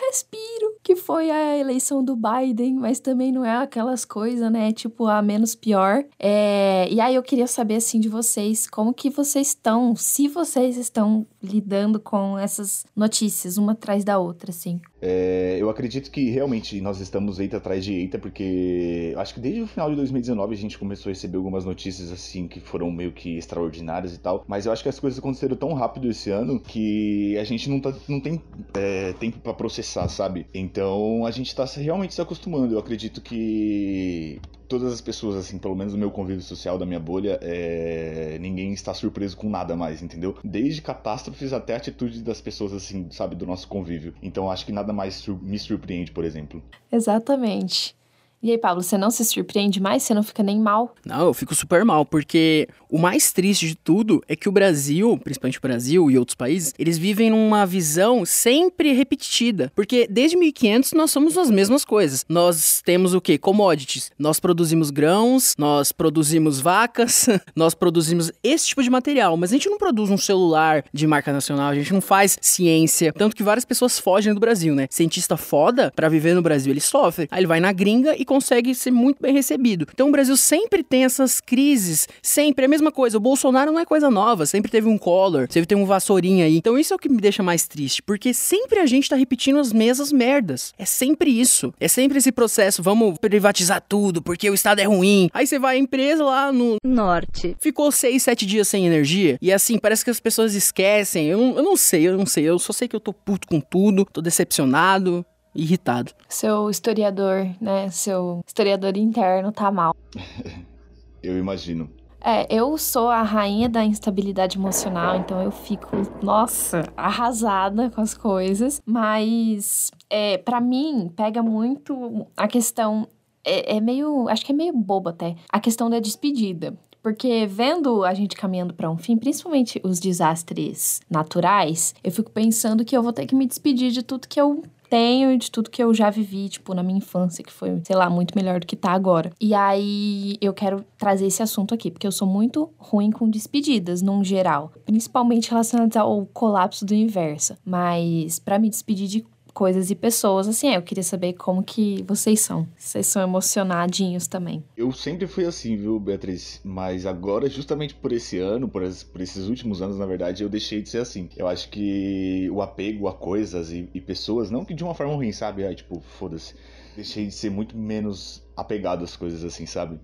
respiro, 0.07 0.75
que 0.83 0.95
foi 0.95 1.30
a 1.30 1.57
eleição 1.57 2.04
do 2.04 2.16
Biden, 2.16 2.75
mas 2.75 3.00
também 3.00 3.31
não 3.31 3.45
é 3.45 3.57
aquelas 3.57 4.06
coisas, 4.06 4.51
né? 4.51 4.71
Tipo, 4.71 5.07
a 5.07 5.21
menos 5.21 5.56
pior. 5.56 6.04
É... 6.18 6.88
E 6.89 7.00
aí 7.00 7.16
eu 7.16 7.24
queria 7.24 7.48
saber, 7.48 7.75
assim, 7.75 8.00
de 8.00 8.10
vocês, 8.10 8.68
como 8.68 8.94
que 8.94 9.10
vocês 9.10 9.50
estão, 9.50 9.95
se 9.95 10.27
vocês 10.27 10.77
estão 10.77 11.25
lidando 11.42 12.00
com 12.00 12.38
essas 12.38 12.86
notícias, 12.95 13.57
uma 13.57 13.74
atrás 13.74 14.04
da 14.04 14.19
outra, 14.19 14.51
assim. 14.51 14.80
É, 15.01 15.57
eu 15.60 15.69
acredito 15.69 16.12
que 16.12 16.30
realmente 16.30 16.81
nós 16.81 17.00
estamos 17.00 17.39
eita 17.39 17.57
atrás 17.57 17.83
de 17.86 17.94
eita, 17.94 18.19
porque 18.19 19.13
acho 19.18 19.33
que 19.33 19.39
desde 19.39 19.62
o 19.62 19.68
final 19.68 19.89
de 19.89 19.95
2019 19.95 20.54
a 20.54 20.57
gente 20.57 20.77
começou 20.77 21.10
a 21.10 21.13
receber 21.13 21.38
algumas 21.38 21.63
notícias 21.63 22.12
assim 22.12 22.48
que 22.48 22.60
foram 22.60 22.92
meio 22.92 23.13
que 23.13 23.38
extraordinárias 23.38 24.09
e 24.16 24.20
tal. 24.20 24.44
Mas 24.48 24.66
eu 24.66 24.72
acho 24.72 24.84
que 24.84 24.89
as 24.89 25.00
coisas 25.00 25.20
aconteceram 25.20 25.56
tão 25.56 25.74
rápido 25.74 26.10
esse 26.10 26.30
ano 26.30 26.60
que 26.60 27.38
a 27.38 27.44
gente 27.44 27.70
não, 27.70 27.80
tá, 27.80 27.94
não 28.08 28.20
tem 28.20 28.42
é, 28.74 29.13
tempo 29.13 29.39
para 29.39 29.54
processar, 29.54 30.08
sabe? 30.08 30.46
Então 30.54 31.25
a 31.25 31.32
gente 31.32 31.56
tá 31.56 31.66
realmente 31.66 32.13
se 32.13 32.22
acostumando. 32.22 32.74
Eu 32.74 32.80
acredito 32.80 33.22
que 33.22 34.39
todas 34.70 34.94
as 34.94 35.01
pessoas, 35.01 35.36
assim, 35.36 35.58
pelo 35.58 35.75
menos 35.75 35.94
no 35.94 36.00
meu 36.00 36.12
convívio 36.12 36.44
social 36.44 36.78
da 36.78 36.86
minha 36.86 37.00
bolha, 37.00 37.39
é... 37.42 38.38
ninguém 38.39 38.72
está 38.72 38.94
surpreso 38.94 39.36
com 39.36 39.50
nada 39.50 39.75
mais, 39.75 40.01
entendeu? 40.01 40.38
Desde 40.44 40.82
catástrofes 40.82 41.51
até 41.51 41.75
atitudes 41.75 42.22
das 42.22 42.39
pessoas, 42.39 42.72
assim, 42.72 43.08
sabe, 43.10 43.36
do 43.36 43.46
nosso 43.46 43.68
convívio. 43.68 44.13
Então 44.22 44.50
acho 44.50 44.66
que 44.66 44.72
nada 44.72 44.94
mais 44.94 45.28
me 45.42 45.58
surpreende, 45.58 46.12
por 46.12 46.24
exemplo. 46.24 46.62
Exatamente. 46.92 47.99
E 48.41 48.51
aí, 48.51 48.58
Pablo, 48.58 48.81
você 48.81 48.98
não 48.98 49.12
se 49.12 49.25
surpreende 49.25 49.81
mais? 49.81 50.03
Você 50.03 50.13
não 50.13 50.24
fica 50.24 50.41
nem 50.41 50.60
mal? 50.60 50.96
Não, 51.05 51.27
eu 51.27 51.34
fico 51.34 51.53
super 51.53 51.84
mal, 51.84 52.05
porque 52.05 52.69
o 52.89 52.98
mais 52.98 53.34
triste 53.34 53.67
de 53.67 53.75
tudo 53.75 54.24
é 54.29 54.36
que 54.36 54.48
o 54.48 54.51
Brasil, 54.51 55.19
principalmente 55.22 55.58
o 55.58 55.62
Brasil 55.62 56.10
e 56.10 56.17
outros 56.17 56.36
países, 56.36 56.74
eles 56.79 56.98
vivem 56.98 57.29
numa 57.29 57.65
visão 57.65 58.25
sempre 58.25 58.93
repetida. 58.93 59.69
Porque 59.75 60.08
desde 60.10 60.38
1500 60.38 60.93
nós 60.93 61.12
somos 61.12 61.38
as 61.38 61.51
mesmas 61.51 61.84
coisas. 61.84 62.25
Nós 62.29 62.81
temos 62.84 63.13
o 63.13 63.19
quê? 63.19 63.38
Commodities. 63.38 64.10
Nós 64.17 64.39
produzimos 64.39 64.89
grãos, 64.89 65.55
nós 65.58 65.91
produzimos 65.91 66.62
vacas, 66.62 67.27
nós 67.53 67.75
produzimos 67.75 68.31
esse 68.41 68.67
tipo 68.67 68.81
de 68.81 68.89
material. 68.89 69.36
Mas 69.36 69.51
a 69.51 69.55
gente 69.55 69.69
não 69.69 69.77
produz 69.77 70.10
um 70.10 70.17
celular 70.17 70.86
de 70.93 71.05
marca 71.05 71.34
nacional, 71.34 71.72
a 71.72 71.75
gente 71.75 71.91
não 71.91 72.01
faz 72.01 72.38
ciência. 72.41 73.12
Tanto 73.12 73.36
que 73.36 73.43
várias 73.43 73.65
pessoas 73.65 74.00
fogem 74.00 74.34
do 74.34 74.39
Brasil, 74.39 74.74
né? 74.74 74.88
Cientista 74.89 75.36
foda, 75.36 75.91
para 75.93 76.08
viver 76.08 76.34
no 76.34 76.41
Brasil, 76.41 76.72
ele 76.72 76.79
sofre. 76.79 77.27
Aí 77.29 77.41
ele 77.41 77.48
vai 77.48 77.60
na 77.60 77.74
gringa 77.74 78.15
e 78.17 78.28
consegue 78.29 78.75
ser 78.75 78.91
muito 78.91 79.19
bem 79.19 79.33
recebido. 79.33 79.88
Então 79.91 80.09
o 80.09 80.12
Brasil 80.12 80.38
sempre 80.38 80.83
tem 80.83 81.03
essas 81.03 81.41
crises, 81.41 82.07
sempre 82.21 82.65
é 82.65 82.67
a 82.67 82.69
mesma 82.69 82.91
coisa. 82.91 83.17
O 83.17 83.19
Bolsonaro 83.19 83.71
não 83.71 83.79
é 83.79 83.86
coisa 83.86 84.12
nova, 84.12 84.45
sempre 84.45 84.69
teve 84.69 84.88
um 84.88 85.00
Collor, 85.00 85.48
sempre 85.50 85.65
tem 85.65 85.75
um 85.75 85.86
vassourinha 85.86 86.45
aí. 86.45 86.57
Então 86.57 86.77
isso 86.77 86.93
é 86.93 86.95
o 86.95 87.00
que 87.00 87.09
me 87.09 87.17
deixa 87.17 87.41
mais 87.41 87.67
triste, 87.67 88.03
porque 88.03 88.31
sempre 88.31 88.77
a 88.77 88.86
gente 88.86 89.09
tá 89.09 89.15
repetindo 89.15 89.57
as 89.57 89.74
mesmas 89.74 90.12
merdas. 90.12 90.75
É 90.77 90.86
sempre 90.86 91.31
isso. 91.31 91.74
É 91.79 91.88
sempre 91.88 92.19
esse 92.19 92.31
processo, 92.31 92.83
vamos 92.83 93.17
privatizar 93.17 93.83
tudo, 93.89 94.21
porque 94.21 94.48
o 94.48 94.53
Estado 94.53 94.79
é 94.79 94.83
ruim. 94.83 95.31
Aí 95.33 95.48
você 95.48 95.57
vai 95.57 95.77
à 95.77 95.79
empresa 95.79 96.24
lá 96.24 96.51
no 96.51 96.75
norte. 96.86 97.57
Ficou 97.59 97.91
seis, 97.91 98.21
sete 98.21 98.45
dias 98.45 98.67
sem 98.67 98.86
energia. 98.86 99.39
E 99.41 99.51
assim, 99.51 99.79
parece 99.79 100.05
que 100.05 100.12
as 100.12 100.19
pessoas 100.19 100.53
esquecem. 100.53 101.25
Eu, 101.25 101.39
eu 101.39 101.63
não 101.63 101.75
sei, 101.75 102.07
eu 102.07 102.15
não 102.15 102.27
sei. 102.27 102.43
Eu 102.43 102.59
só 102.59 102.71
sei 102.74 102.88
que 102.88 102.95
eu 102.95 103.00
tô 103.00 103.12
puto 103.12 103.48
com 103.48 103.59
tudo, 103.59 104.05
tô 104.05 104.21
decepcionado. 104.21 105.25
Irritado. 105.60 106.12
Seu 106.28 106.70
historiador, 106.70 107.48
né? 107.60 107.89
Seu 107.89 108.42
historiador 108.46 108.96
interno 108.98 109.51
tá 109.51 109.72
mal. 109.72 109.96
eu 111.22 111.38
imagino. 111.38 111.89
É, 112.22 112.54
eu 112.54 112.78
sou 112.78 113.08
a 113.08 113.22
rainha 113.22 113.70
da 113.70 113.84
instabilidade 113.84 114.58
emocional, 114.58 115.16
então 115.16 115.42
eu 115.42 115.51
fico, 115.51 115.89
nossa, 116.22 116.84
arrasada 116.96 117.89
com 117.89 118.01
as 118.01 118.13
coisas. 118.13 118.82
Mas, 118.86 119.92
é, 120.10 120.38
para 120.38 120.60
mim, 120.60 121.12
pega 121.16 121.42
muito 121.42 122.28
a 122.36 122.48
questão. 122.48 123.08
É, 123.44 123.78
é 123.78 123.80
meio. 123.80 124.28
Acho 124.28 124.46
que 124.46 124.51
é 124.51 124.56
meio 124.56 124.74
bobo 124.74 125.10
até. 125.10 125.36
A 125.50 125.60
questão 125.60 125.89
da 125.89 126.00
despedida. 126.00 126.78
Porque 127.01 127.48
vendo 127.48 128.04
a 128.04 128.13
gente 128.13 128.36
caminhando 128.36 128.74
para 128.74 128.92
um 128.92 128.98
fim, 128.98 129.16
principalmente 129.16 129.80
os 129.86 130.01
desastres 130.01 131.00
naturais, 131.10 131.96
eu 132.04 132.12
fico 132.12 132.30
pensando 132.30 132.84
que 132.84 132.96
eu 132.96 133.01
vou 133.01 133.13
ter 133.13 133.25
que 133.25 133.34
me 133.34 133.48
despedir 133.48 133.89
de 133.92 134.04
tudo 134.04 134.28
que 134.28 134.39
eu 134.39 134.62
tenho 134.89 135.38
de 135.38 135.51
tudo 135.51 135.69
que 135.69 135.81
eu 135.84 135.93
já 135.93 136.10
vivi, 136.10 136.50
tipo, 136.50 136.74
na 136.74 136.81
minha 136.81 136.98
infância, 136.98 137.43
que 137.43 137.51
foi, 137.51 137.79
sei 137.84 137.96
lá, 137.96 138.10
muito 138.10 138.36
melhor 138.36 138.60
do 138.60 138.67
que 138.67 138.75
tá 138.75 138.91
agora. 138.91 139.31
E 139.39 139.53
aí 139.53 140.38
eu 140.41 140.53
quero 140.53 140.84
trazer 140.98 141.27
esse 141.27 141.43
assunto 141.43 141.74
aqui, 141.74 141.91
porque 141.91 142.08
eu 142.08 142.12
sou 142.12 142.27
muito 142.27 142.69
ruim 142.77 143.12
com 143.12 143.29
despedidas, 143.29 144.01
num 144.01 144.24
geral, 144.24 144.72
principalmente 144.86 145.50
relacionadas 145.50 145.96
ao 145.96 146.25
colapso 146.25 146.86
do 146.86 146.93
universo. 146.93 147.55
Mas 147.63 148.39
para 148.39 148.58
me 148.58 148.69
despedir 148.69 149.08
de 149.08 149.25
coisas 149.60 149.92
e 149.92 149.96
pessoas. 149.96 150.48
Assim, 150.48 150.70
é, 150.70 150.78
eu 150.78 150.82
queria 150.82 151.04
saber 151.04 151.34
como 151.34 151.62
que 151.62 152.01
vocês 152.08 152.39
são. 152.39 152.66
Vocês 152.78 153.06
são 153.08 153.22
emocionadinhos 153.22 154.25
também. 154.25 154.63
Eu 154.78 154.89
sempre 154.94 155.28
fui 155.28 155.44
assim, 155.44 155.75
viu, 155.75 156.00
Beatriz? 156.00 156.62
Mas 156.63 157.06
agora, 157.06 157.50
justamente 157.50 157.94
por 157.94 158.13
esse 158.13 158.38
ano, 158.38 158.70
por, 158.70 158.82
por 159.12 159.20
esses 159.20 159.50
últimos 159.50 159.82
anos, 159.82 160.00
na 160.00 160.06
verdade, 160.06 160.44
eu 160.44 160.48
deixei 160.48 160.82
de 160.82 160.88
ser 160.88 161.00
assim. 161.00 161.28
Eu 161.36 161.46
acho 161.46 161.70
que 161.70 162.50
o 162.50 162.62
apego 162.62 163.10
a 163.10 163.13
coisas 163.13 163.70
e, 163.70 163.89
e 163.94 164.00
pessoas, 164.00 164.50
não 164.50 164.63
que 164.63 164.74
de 164.74 164.82
uma 164.82 164.96
forma 164.96 165.13
ruim, 165.13 165.34
sabe? 165.34 165.66
Aí, 165.66 165.75
tipo, 165.75 166.00
foda-se. 166.00 166.56
Deixei 166.96 167.25
de 167.25 167.34
ser 167.34 167.51
muito 167.51 167.78
menos 167.78 168.42
apegado 168.56 169.04
às 169.04 169.18
coisas 169.18 169.44
assim, 169.44 169.66
sabe? 169.66 170.00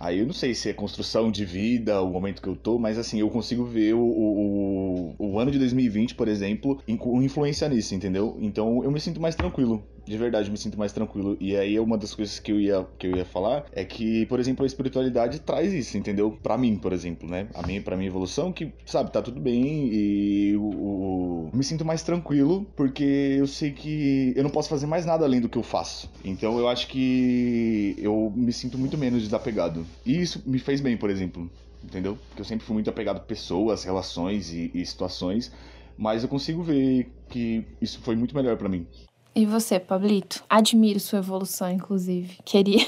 Aí 0.00 0.18
eu 0.18 0.26
não 0.26 0.32
sei 0.32 0.54
se 0.54 0.68
é 0.68 0.72
construção 0.72 1.30
de 1.30 1.44
vida, 1.44 2.00
o 2.02 2.10
momento 2.10 2.40
que 2.42 2.48
eu 2.48 2.56
tô, 2.56 2.78
mas 2.78 2.98
assim, 2.98 3.20
eu 3.20 3.30
consigo 3.30 3.64
ver 3.64 3.94
o, 3.94 4.00
o, 4.00 5.14
o 5.18 5.38
ano 5.38 5.50
de 5.50 5.58
2020, 5.58 6.14
por 6.14 6.28
exemplo, 6.28 6.80
influenciar 6.86 7.68
nisso, 7.68 7.94
entendeu? 7.94 8.36
Então 8.40 8.84
eu 8.84 8.90
me 8.90 9.00
sinto 9.00 9.20
mais 9.20 9.34
tranquilo 9.34 9.84
de 10.08 10.16
verdade 10.16 10.50
me 10.50 10.56
sinto 10.56 10.78
mais 10.78 10.92
tranquilo. 10.92 11.36
E 11.38 11.56
aí 11.56 11.78
uma 11.78 11.98
das 11.98 12.14
coisas 12.14 12.38
que 12.38 12.50
eu 12.50 12.60
ia, 12.60 12.86
que 12.98 13.06
eu 13.06 13.16
ia 13.16 13.24
falar 13.24 13.66
é 13.72 13.84
que, 13.84 14.26
por 14.26 14.40
exemplo, 14.40 14.64
a 14.64 14.66
espiritualidade 14.66 15.40
traz 15.40 15.72
isso, 15.72 15.96
entendeu? 15.98 16.36
Para 16.42 16.56
mim, 16.56 16.76
por 16.76 16.92
exemplo, 16.92 17.28
né? 17.28 17.48
A 17.54 17.66
mim, 17.66 17.80
para 17.80 17.96
minha 17.96 18.08
evolução, 18.08 18.52
que, 18.52 18.72
sabe, 18.86 19.12
tá 19.12 19.20
tudo 19.20 19.40
bem 19.40 19.90
e 19.92 20.56
o, 20.56 20.62
o, 20.62 21.50
me 21.52 21.62
sinto 21.62 21.84
mais 21.84 22.02
tranquilo 22.02 22.66
porque 22.74 23.36
eu 23.38 23.46
sei 23.46 23.70
que 23.70 24.32
eu 24.34 24.42
não 24.42 24.50
posso 24.50 24.68
fazer 24.68 24.86
mais 24.86 25.04
nada 25.04 25.24
além 25.24 25.40
do 25.40 25.48
que 25.48 25.58
eu 25.58 25.62
faço. 25.62 26.10
Então 26.24 26.58
eu 26.58 26.68
acho 26.68 26.88
que 26.88 27.94
eu 27.98 28.32
me 28.34 28.52
sinto 28.52 28.78
muito 28.78 28.96
menos 28.96 29.22
desapegado. 29.22 29.86
E 30.06 30.20
isso 30.20 30.42
me 30.46 30.58
fez 30.58 30.80
bem, 30.80 30.96
por 30.96 31.10
exemplo, 31.10 31.50
entendeu? 31.84 32.18
Porque 32.28 32.40
eu 32.40 32.44
sempre 32.44 32.64
fui 32.64 32.74
muito 32.74 32.88
apegado 32.88 33.18
a 33.18 33.20
pessoas, 33.20 33.84
relações 33.84 34.52
e, 34.52 34.70
e 34.74 34.84
situações, 34.86 35.52
mas 35.96 36.22
eu 36.22 36.28
consigo 36.28 36.62
ver 36.62 37.10
que 37.28 37.64
isso 37.80 38.00
foi 38.00 38.16
muito 38.16 38.34
melhor 38.34 38.56
para 38.56 38.68
mim. 38.68 38.86
E 39.34 39.46
você, 39.46 39.78
Pablito? 39.78 40.42
Admiro 40.48 40.98
sua 40.98 41.20
evolução, 41.20 41.70
inclusive. 41.70 42.38
Queria. 42.44 42.84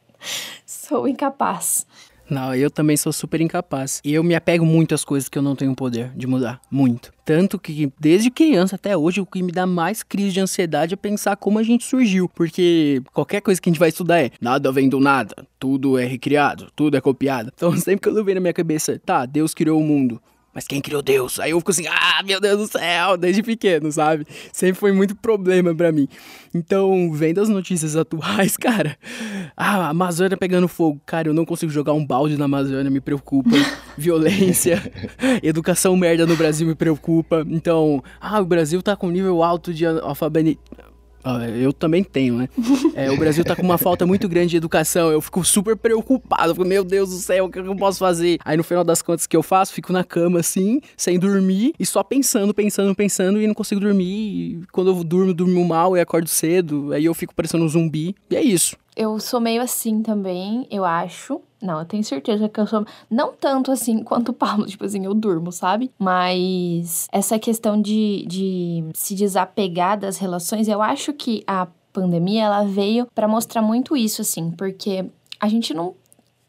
sou 0.66 1.08
incapaz. 1.08 1.86
Não, 2.32 2.54
eu 2.54 2.70
também 2.70 2.96
sou 2.96 3.12
super 3.12 3.40
incapaz. 3.42 4.00
E 4.02 4.14
eu 4.14 4.24
me 4.24 4.34
apego 4.34 4.64
muito 4.64 4.94
às 4.94 5.04
coisas 5.04 5.28
que 5.28 5.36
eu 5.36 5.42
não 5.42 5.54
tenho 5.54 5.74
poder 5.74 6.10
de 6.16 6.26
mudar. 6.26 6.60
Muito. 6.70 7.12
Tanto 7.24 7.58
que, 7.58 7.92
desde 8.00 8.30
criança 8.30 8.76
até 8.76 8.96
hoje, 8.96 9.20
o 9.20 9.26
que 9.26 9.42
me 9.42 9.52
dá 9.52 9.66
mais 9.66 10.02
crise 10.02 10.32
de 10.32 10.40
ansiedade 10.40 10.94
é 10.94 10.96
pensar 10.96 11.36
como 11.36 11.58
a 11.58 11.62
gente 11.62 11.84
surgiu. 11.84 12.28
Porque 12.28 13.02
qualquer 13.12 13.42
coisa 13.42 13.60
que 13.60 13.68
a 13.68 13.72
gente 13.72 13.78
vai 13.78 13.90
estudar 13.90 14.18
é 14.18 14.30
nada 14.40 14.72
vem 14.72 14.88
do 14.88 14.98
nada, 14.98 15.46
tudo 15.58 15.98
é 15.98 16.06
recriado, 16.06 16.68
tudo 16.74 16.96
é 16.96 17.00
copiado. 17.00 17.52
Então, 17.54 17.76
sempre 17.76 18.00
que 18.00 18.08
eu 18.08 18.24
venho 18.24 18.36
na 18.36 18.40
minha 18.40 18.54
cabeça, 18.54 18.98
tá, 19.04 19.26
Deus 19.26 19.52
criou 19.52 19.78
o 19.78 19.84
mundo 19.84 20.20
mas 20.54 20.66
quem 20.66 20.80
criou 20.80 21.00
Deus? 21.00 21.40
Aí 21.40 21.52
eu 21.52 21.58
fico 21.58 21.70
assim, 21.70 21.86
ah, 21.88 22.22
meu 22.24 22.40
Deus 22.40 22.58
do 22.58 22.78
céu, 22.78 23.16
desde 23.16 23.42
pequeno, 23.42 23.90
sabe? 23.90 24.26
Sempre 24.52 24.78
foi 24.78 24.92
muito 24.92 25.16
problema 25.16 25.74
para 25.74 25.90
mim. 25.90 26.06
Então, 26.54 27.10
vendo 27.12 27.40
as 27.40 27.48
notícias 27.48 27.96
atuais, 27.96 28.56
cara, 28.58 28.96
ah, 29.56 29.86
a 29.86 29.88
Amazônia 29.88 30.36
pegando 30.36 30.68
fogo, 30.68 31.00
cara, 31.06 31.28
eu 31.28 31.34
não 31.34 31.44
consigo 31.44 31.72
jogar 31.72 31.94
um 31.94 32.04
balde 32.04 32.36
na 32.36 32.44
Amazônia, 32.44 32.90
me 32.90 33.00
preocupa. 33.00 33.50
Violência, 33.96 34.82
educação 35.42 35.96
merda 35.96 36.26
no 36.26 36.36
Brasil 36.36 36.66
me 36.66 36.74
preocupa. 36.74 37.44
Então, 37.48 38.02
ah, 38.20 38.40
o 38.40 38.44
Brasil 38.44 38.82
tá 38.82 38.96
com 38.96 39.10
nível 39.10 39.42
alto 39.42 39.72
de 39.72 39.86
alfabetismo 39.86 40.91
eu 41.56 41.72
também 41.72 42.02
tenho, 42.02 42.36
né? 42.36 42.48
É, 42.94 43.10
o 43.10 43.16
Brasil 43.16 43.44
tá 43.44 43.54
com 43.54 43.62
uma 43.62 43.78
falta 43.78 44.04
muito 44.06 44.28
grande 44.28 44.50
de 44.50 44.56
educação. 44.56 45.10
Eu 45.10 45.20
fico 45.20 45.44
super 45.44 45.76
preocupado. 45.76 46.54
Fico, 46.54 46.66
meu 46.66 46.84
Deus 46.84 47.10
do 47.10 47.16
céu, 47.16 47.46
o 47.46 47.50
que 47.50 47.58
eu 47.58 47.76
posso 47.76 47.98
fazer? 47.98 48.38
Aí 48.44 48.56
no 48.56 48.64
final 48.64 48.84
das 48.84 49.02
contas, 49.02 49.24
o 49.24 49.28
que 49.28 49.36
eu 49.36 49.42
faço? 49.42 49.72
Fico 49.72 49.92
na 49.92 50.04
cama 50.04 50.40
assim, 50.40 50.80
sem 50.96 51.18
dormir 51.18 51.74
e 51.78 51.86
só 51.86 52.02
pensando, 52.02 52.52
pensando, 52.52 52.94
pensando 52.94 53.40
e 53.40 53.46
não 53.46 53.54
consigo 53.54 53.80
dormir. 53.80 54.04
E 54.04 54.60
quando 54.72 54.90
eu 54.90 55.04
durmo, 55.04 55.32
durmo 55.32 55.64
mal 55.64 55.96
e 55.96 56.00
acordo 56.00 56.28
cedo. 56.28 56.92
Aí 56.92 57.04
eu 57.04 57.14
fico 57.14 57.34
parecendo 57.34 57.64
um 57.64 57.68
zumbi. 57.68 58.14
E 58.30 58.36
é 58.36 58.42
isso. 58.42 58.76
Eu 58.96 59.18
sou 59.18 59.40
meio 59.40 59.62
assim 59.62 60.02
também, 60.02 60.66
eu 60.70 60.84
acho. 60.84 61.40
Não, 61.60 61.78
eu 61.78 61.84
tenho 61.84 62.04
certeza 62.04 62.48
que 62.48 62.60
eu 62.60 62.66
sou. 62.66 62.84
Não 63.10 63.32
tanto 63.32 63.70
assim 63.70 64.02
quanto 64.04 64.30
o 64.30 64.34
Paulo, 64.34 64.66
tipo 64.66 64.84
assim, 64.84 65.04
eu 65.04 65.14
durmo, 65.14 65.50
sabe? 65.50 65.90
Mas 65.98 67.06
essa 67.12 67.38
questão 67.38 67.80
de, 67.80 68.24
de 68.26 68.84
se 68.94 69.14
desapegar 69.14 69.98
das 69.98 70.18
relações, 70.18 70.68
eu 70.68 70.82
acho 70.82 71.12
que 71.12 71.42
a 71.46 71.68
pandemia 71.92 72.44
ela 72.44 72.64
veio 72.64 73.06
para 73.14 73.28
mostrar 73.28 73.62
muito 73.62 73.96
isso, 73.96 74.22
assim, 74.22 74.50
porque 74.50 75.04
a 75.38 75.48
gente 75.48 75.74
não 75.74 75.94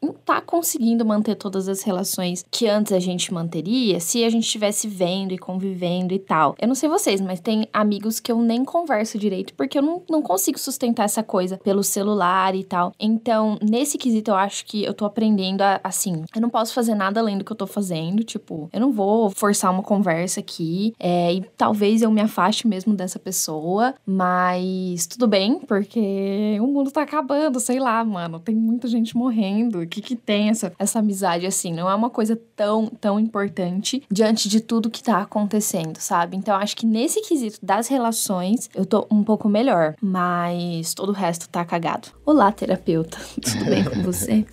não 0.04 0.12
tá 0.12 0.40
conseguindo 0.40 1.04
manter 1.04 1.34
todas 1.34 1.68
as 1.68 1.82
relações 1.82 2.44
que 2.50 2.68
antes 2.68 2.92
a 2.92 2.98
gente 2.98 3.32
manteria 3.32 4.00
se 4.00 4.24
a 4.24 4.30
gente 4.30 4.44
estivesse 4.44 4.86
vendo 4.86 5.32
e 5.32 5.38
convivendo 5.38 6.12
e 6.14 6.18
tal. 6.18 6.54
Eu 6.60 6.68
não 6.68 6.74
sei 6.74 6.88
vocês, 6.88 7.20
mas 7.20 7.40
tem 7.40 7.68
amigos 7.72 8.20
que 8.20 8.30
eu 8.30 8.38
nem 8.38 8.64
converso 8.64 9.18
direito 9.18 9.54
porque 9.54 9.78
eu 9.78 9.82
não, 9.82 10.02
não 10.08 10.22
consigo 10.22 10.58
sustentar 10.58 11.04
essa 11.04 11.22
coisa 11.22 11.58
pelo 11.58 11.82
celular 11.82 12.54
e 12.54 12.64
tal. 12.64 12.92
Então, 12.98 13.58
nesse 13.62 13.98
quesito, 13.98 14.30
eu 14.30 14.36
acho 14.36 14.64
que 14.66 14.84
eu 14.84 14.94
tô 14.94 15.04
aprendendo 15.04 15.62
a, 15.62 15.80
assim, 15.82 16.24
eu 16.34 16.40
não 16.40 16.50
posso 16.50 16.74
fazer 16.74 16.94
nada 16.94 17.20
além 17.20 17.38
do 17.38 17.44
que 17.44 17.52
eu 17.52 17.56
tô 17.56 17.66
fazendo. 17.66 18.22
Tipo, 18.22 18.68
eu 18.72 18.80
não 18.80 18.92
vou 18.92 19.30
forçar 19.30 19.72
uma 19.72 19.82
conversa 19.82 20.40
aqui 20.40 20.94
é, 20.98 21.34
e 21.34 21.42
talvez 21.56 22.02
eu 22.02 22.10
me 22.10 22.20
afaste 22.20 22.66
mesmo 22.66 22.94
dessa 22.94 23.18
pessoa, 23.18 23.94
mas 24.06 25.06
tudo 25.06 25.26
bem, 25.26 25.60
porque 25.60 26.58
o 26.60 26.66
mundo 26.66 26.90
tá 26.90 27.02
acabando, 27.02 27.60
sei 27.60 27.78
lá, 27.78 28.04
mano. 28.04 28.38
Tem 28.38 28.54
muita 28.54 28.88
gente 28.88 29.16
morrendo 29.16 29.86
que, 29.94 30.02
que 30.02 30.16
tem 30.16 30.48
essa, 30.48 30.72
essa 30.78 30.98
amizade 30.98 31.46
assim? 31.46 31.72
Não 31.72 31.88
é 31.88 31.94
uma 31.94 32.10
coisa 32.10 32.38
tão, 32.56 32.86
tão 32.86 33.20
importante 33.20 34.02
diante 34.10 34.48
de 34.48 34.60
tudo 34.60 34.90
que 34.90 35.02
tá 35.02 35.20
acontecendo, 35.20 35.98
sabe? 35.98 36.36
Então 36.36 36.56
acho 36.56 36.76
que 36.76 36.86
nesse 36.86 37.20
quesito 37.20 37.58
das 37.62 37.86
relações 37.88 38.68
eu 38.74 38.84
tô 38.84 39.06
um 39.10 39.22
pouco 39.22 39.48
melhor, 39.48 39.94
mas 40.02 40.94
todo 40.94 41.10
o 41.10 41.12
resto 41.12 41.48
tá 41.48 41.64
cagado. 41.64 42.08
Olá, 42.26 42.50
terapeuta. 42.50 43.18
Tudo 43.40 43.64
bem 43.66 43.84
com 43.84 44.02
você? 44.02 44.44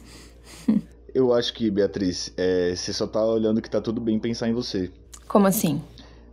Eu 1.13 1.33
acho 1.33 1.53
que, 1.53 1.69
Beatriz, 1.69 2.31
é, 2.37 2.73
você 2.73 2.93
só 2.93 3.05
tá 3.05 3.21
olhando 3.21 3.61
que 3.61 3.69
tá 3.69 3.81
tudo 3.81 3.99
bem 3.99 4.17
pensar 4.17 4.47
em 4.47 4.53
você. 4.53 4.89
Como 5.27 5.45
assim? 5.45 5.81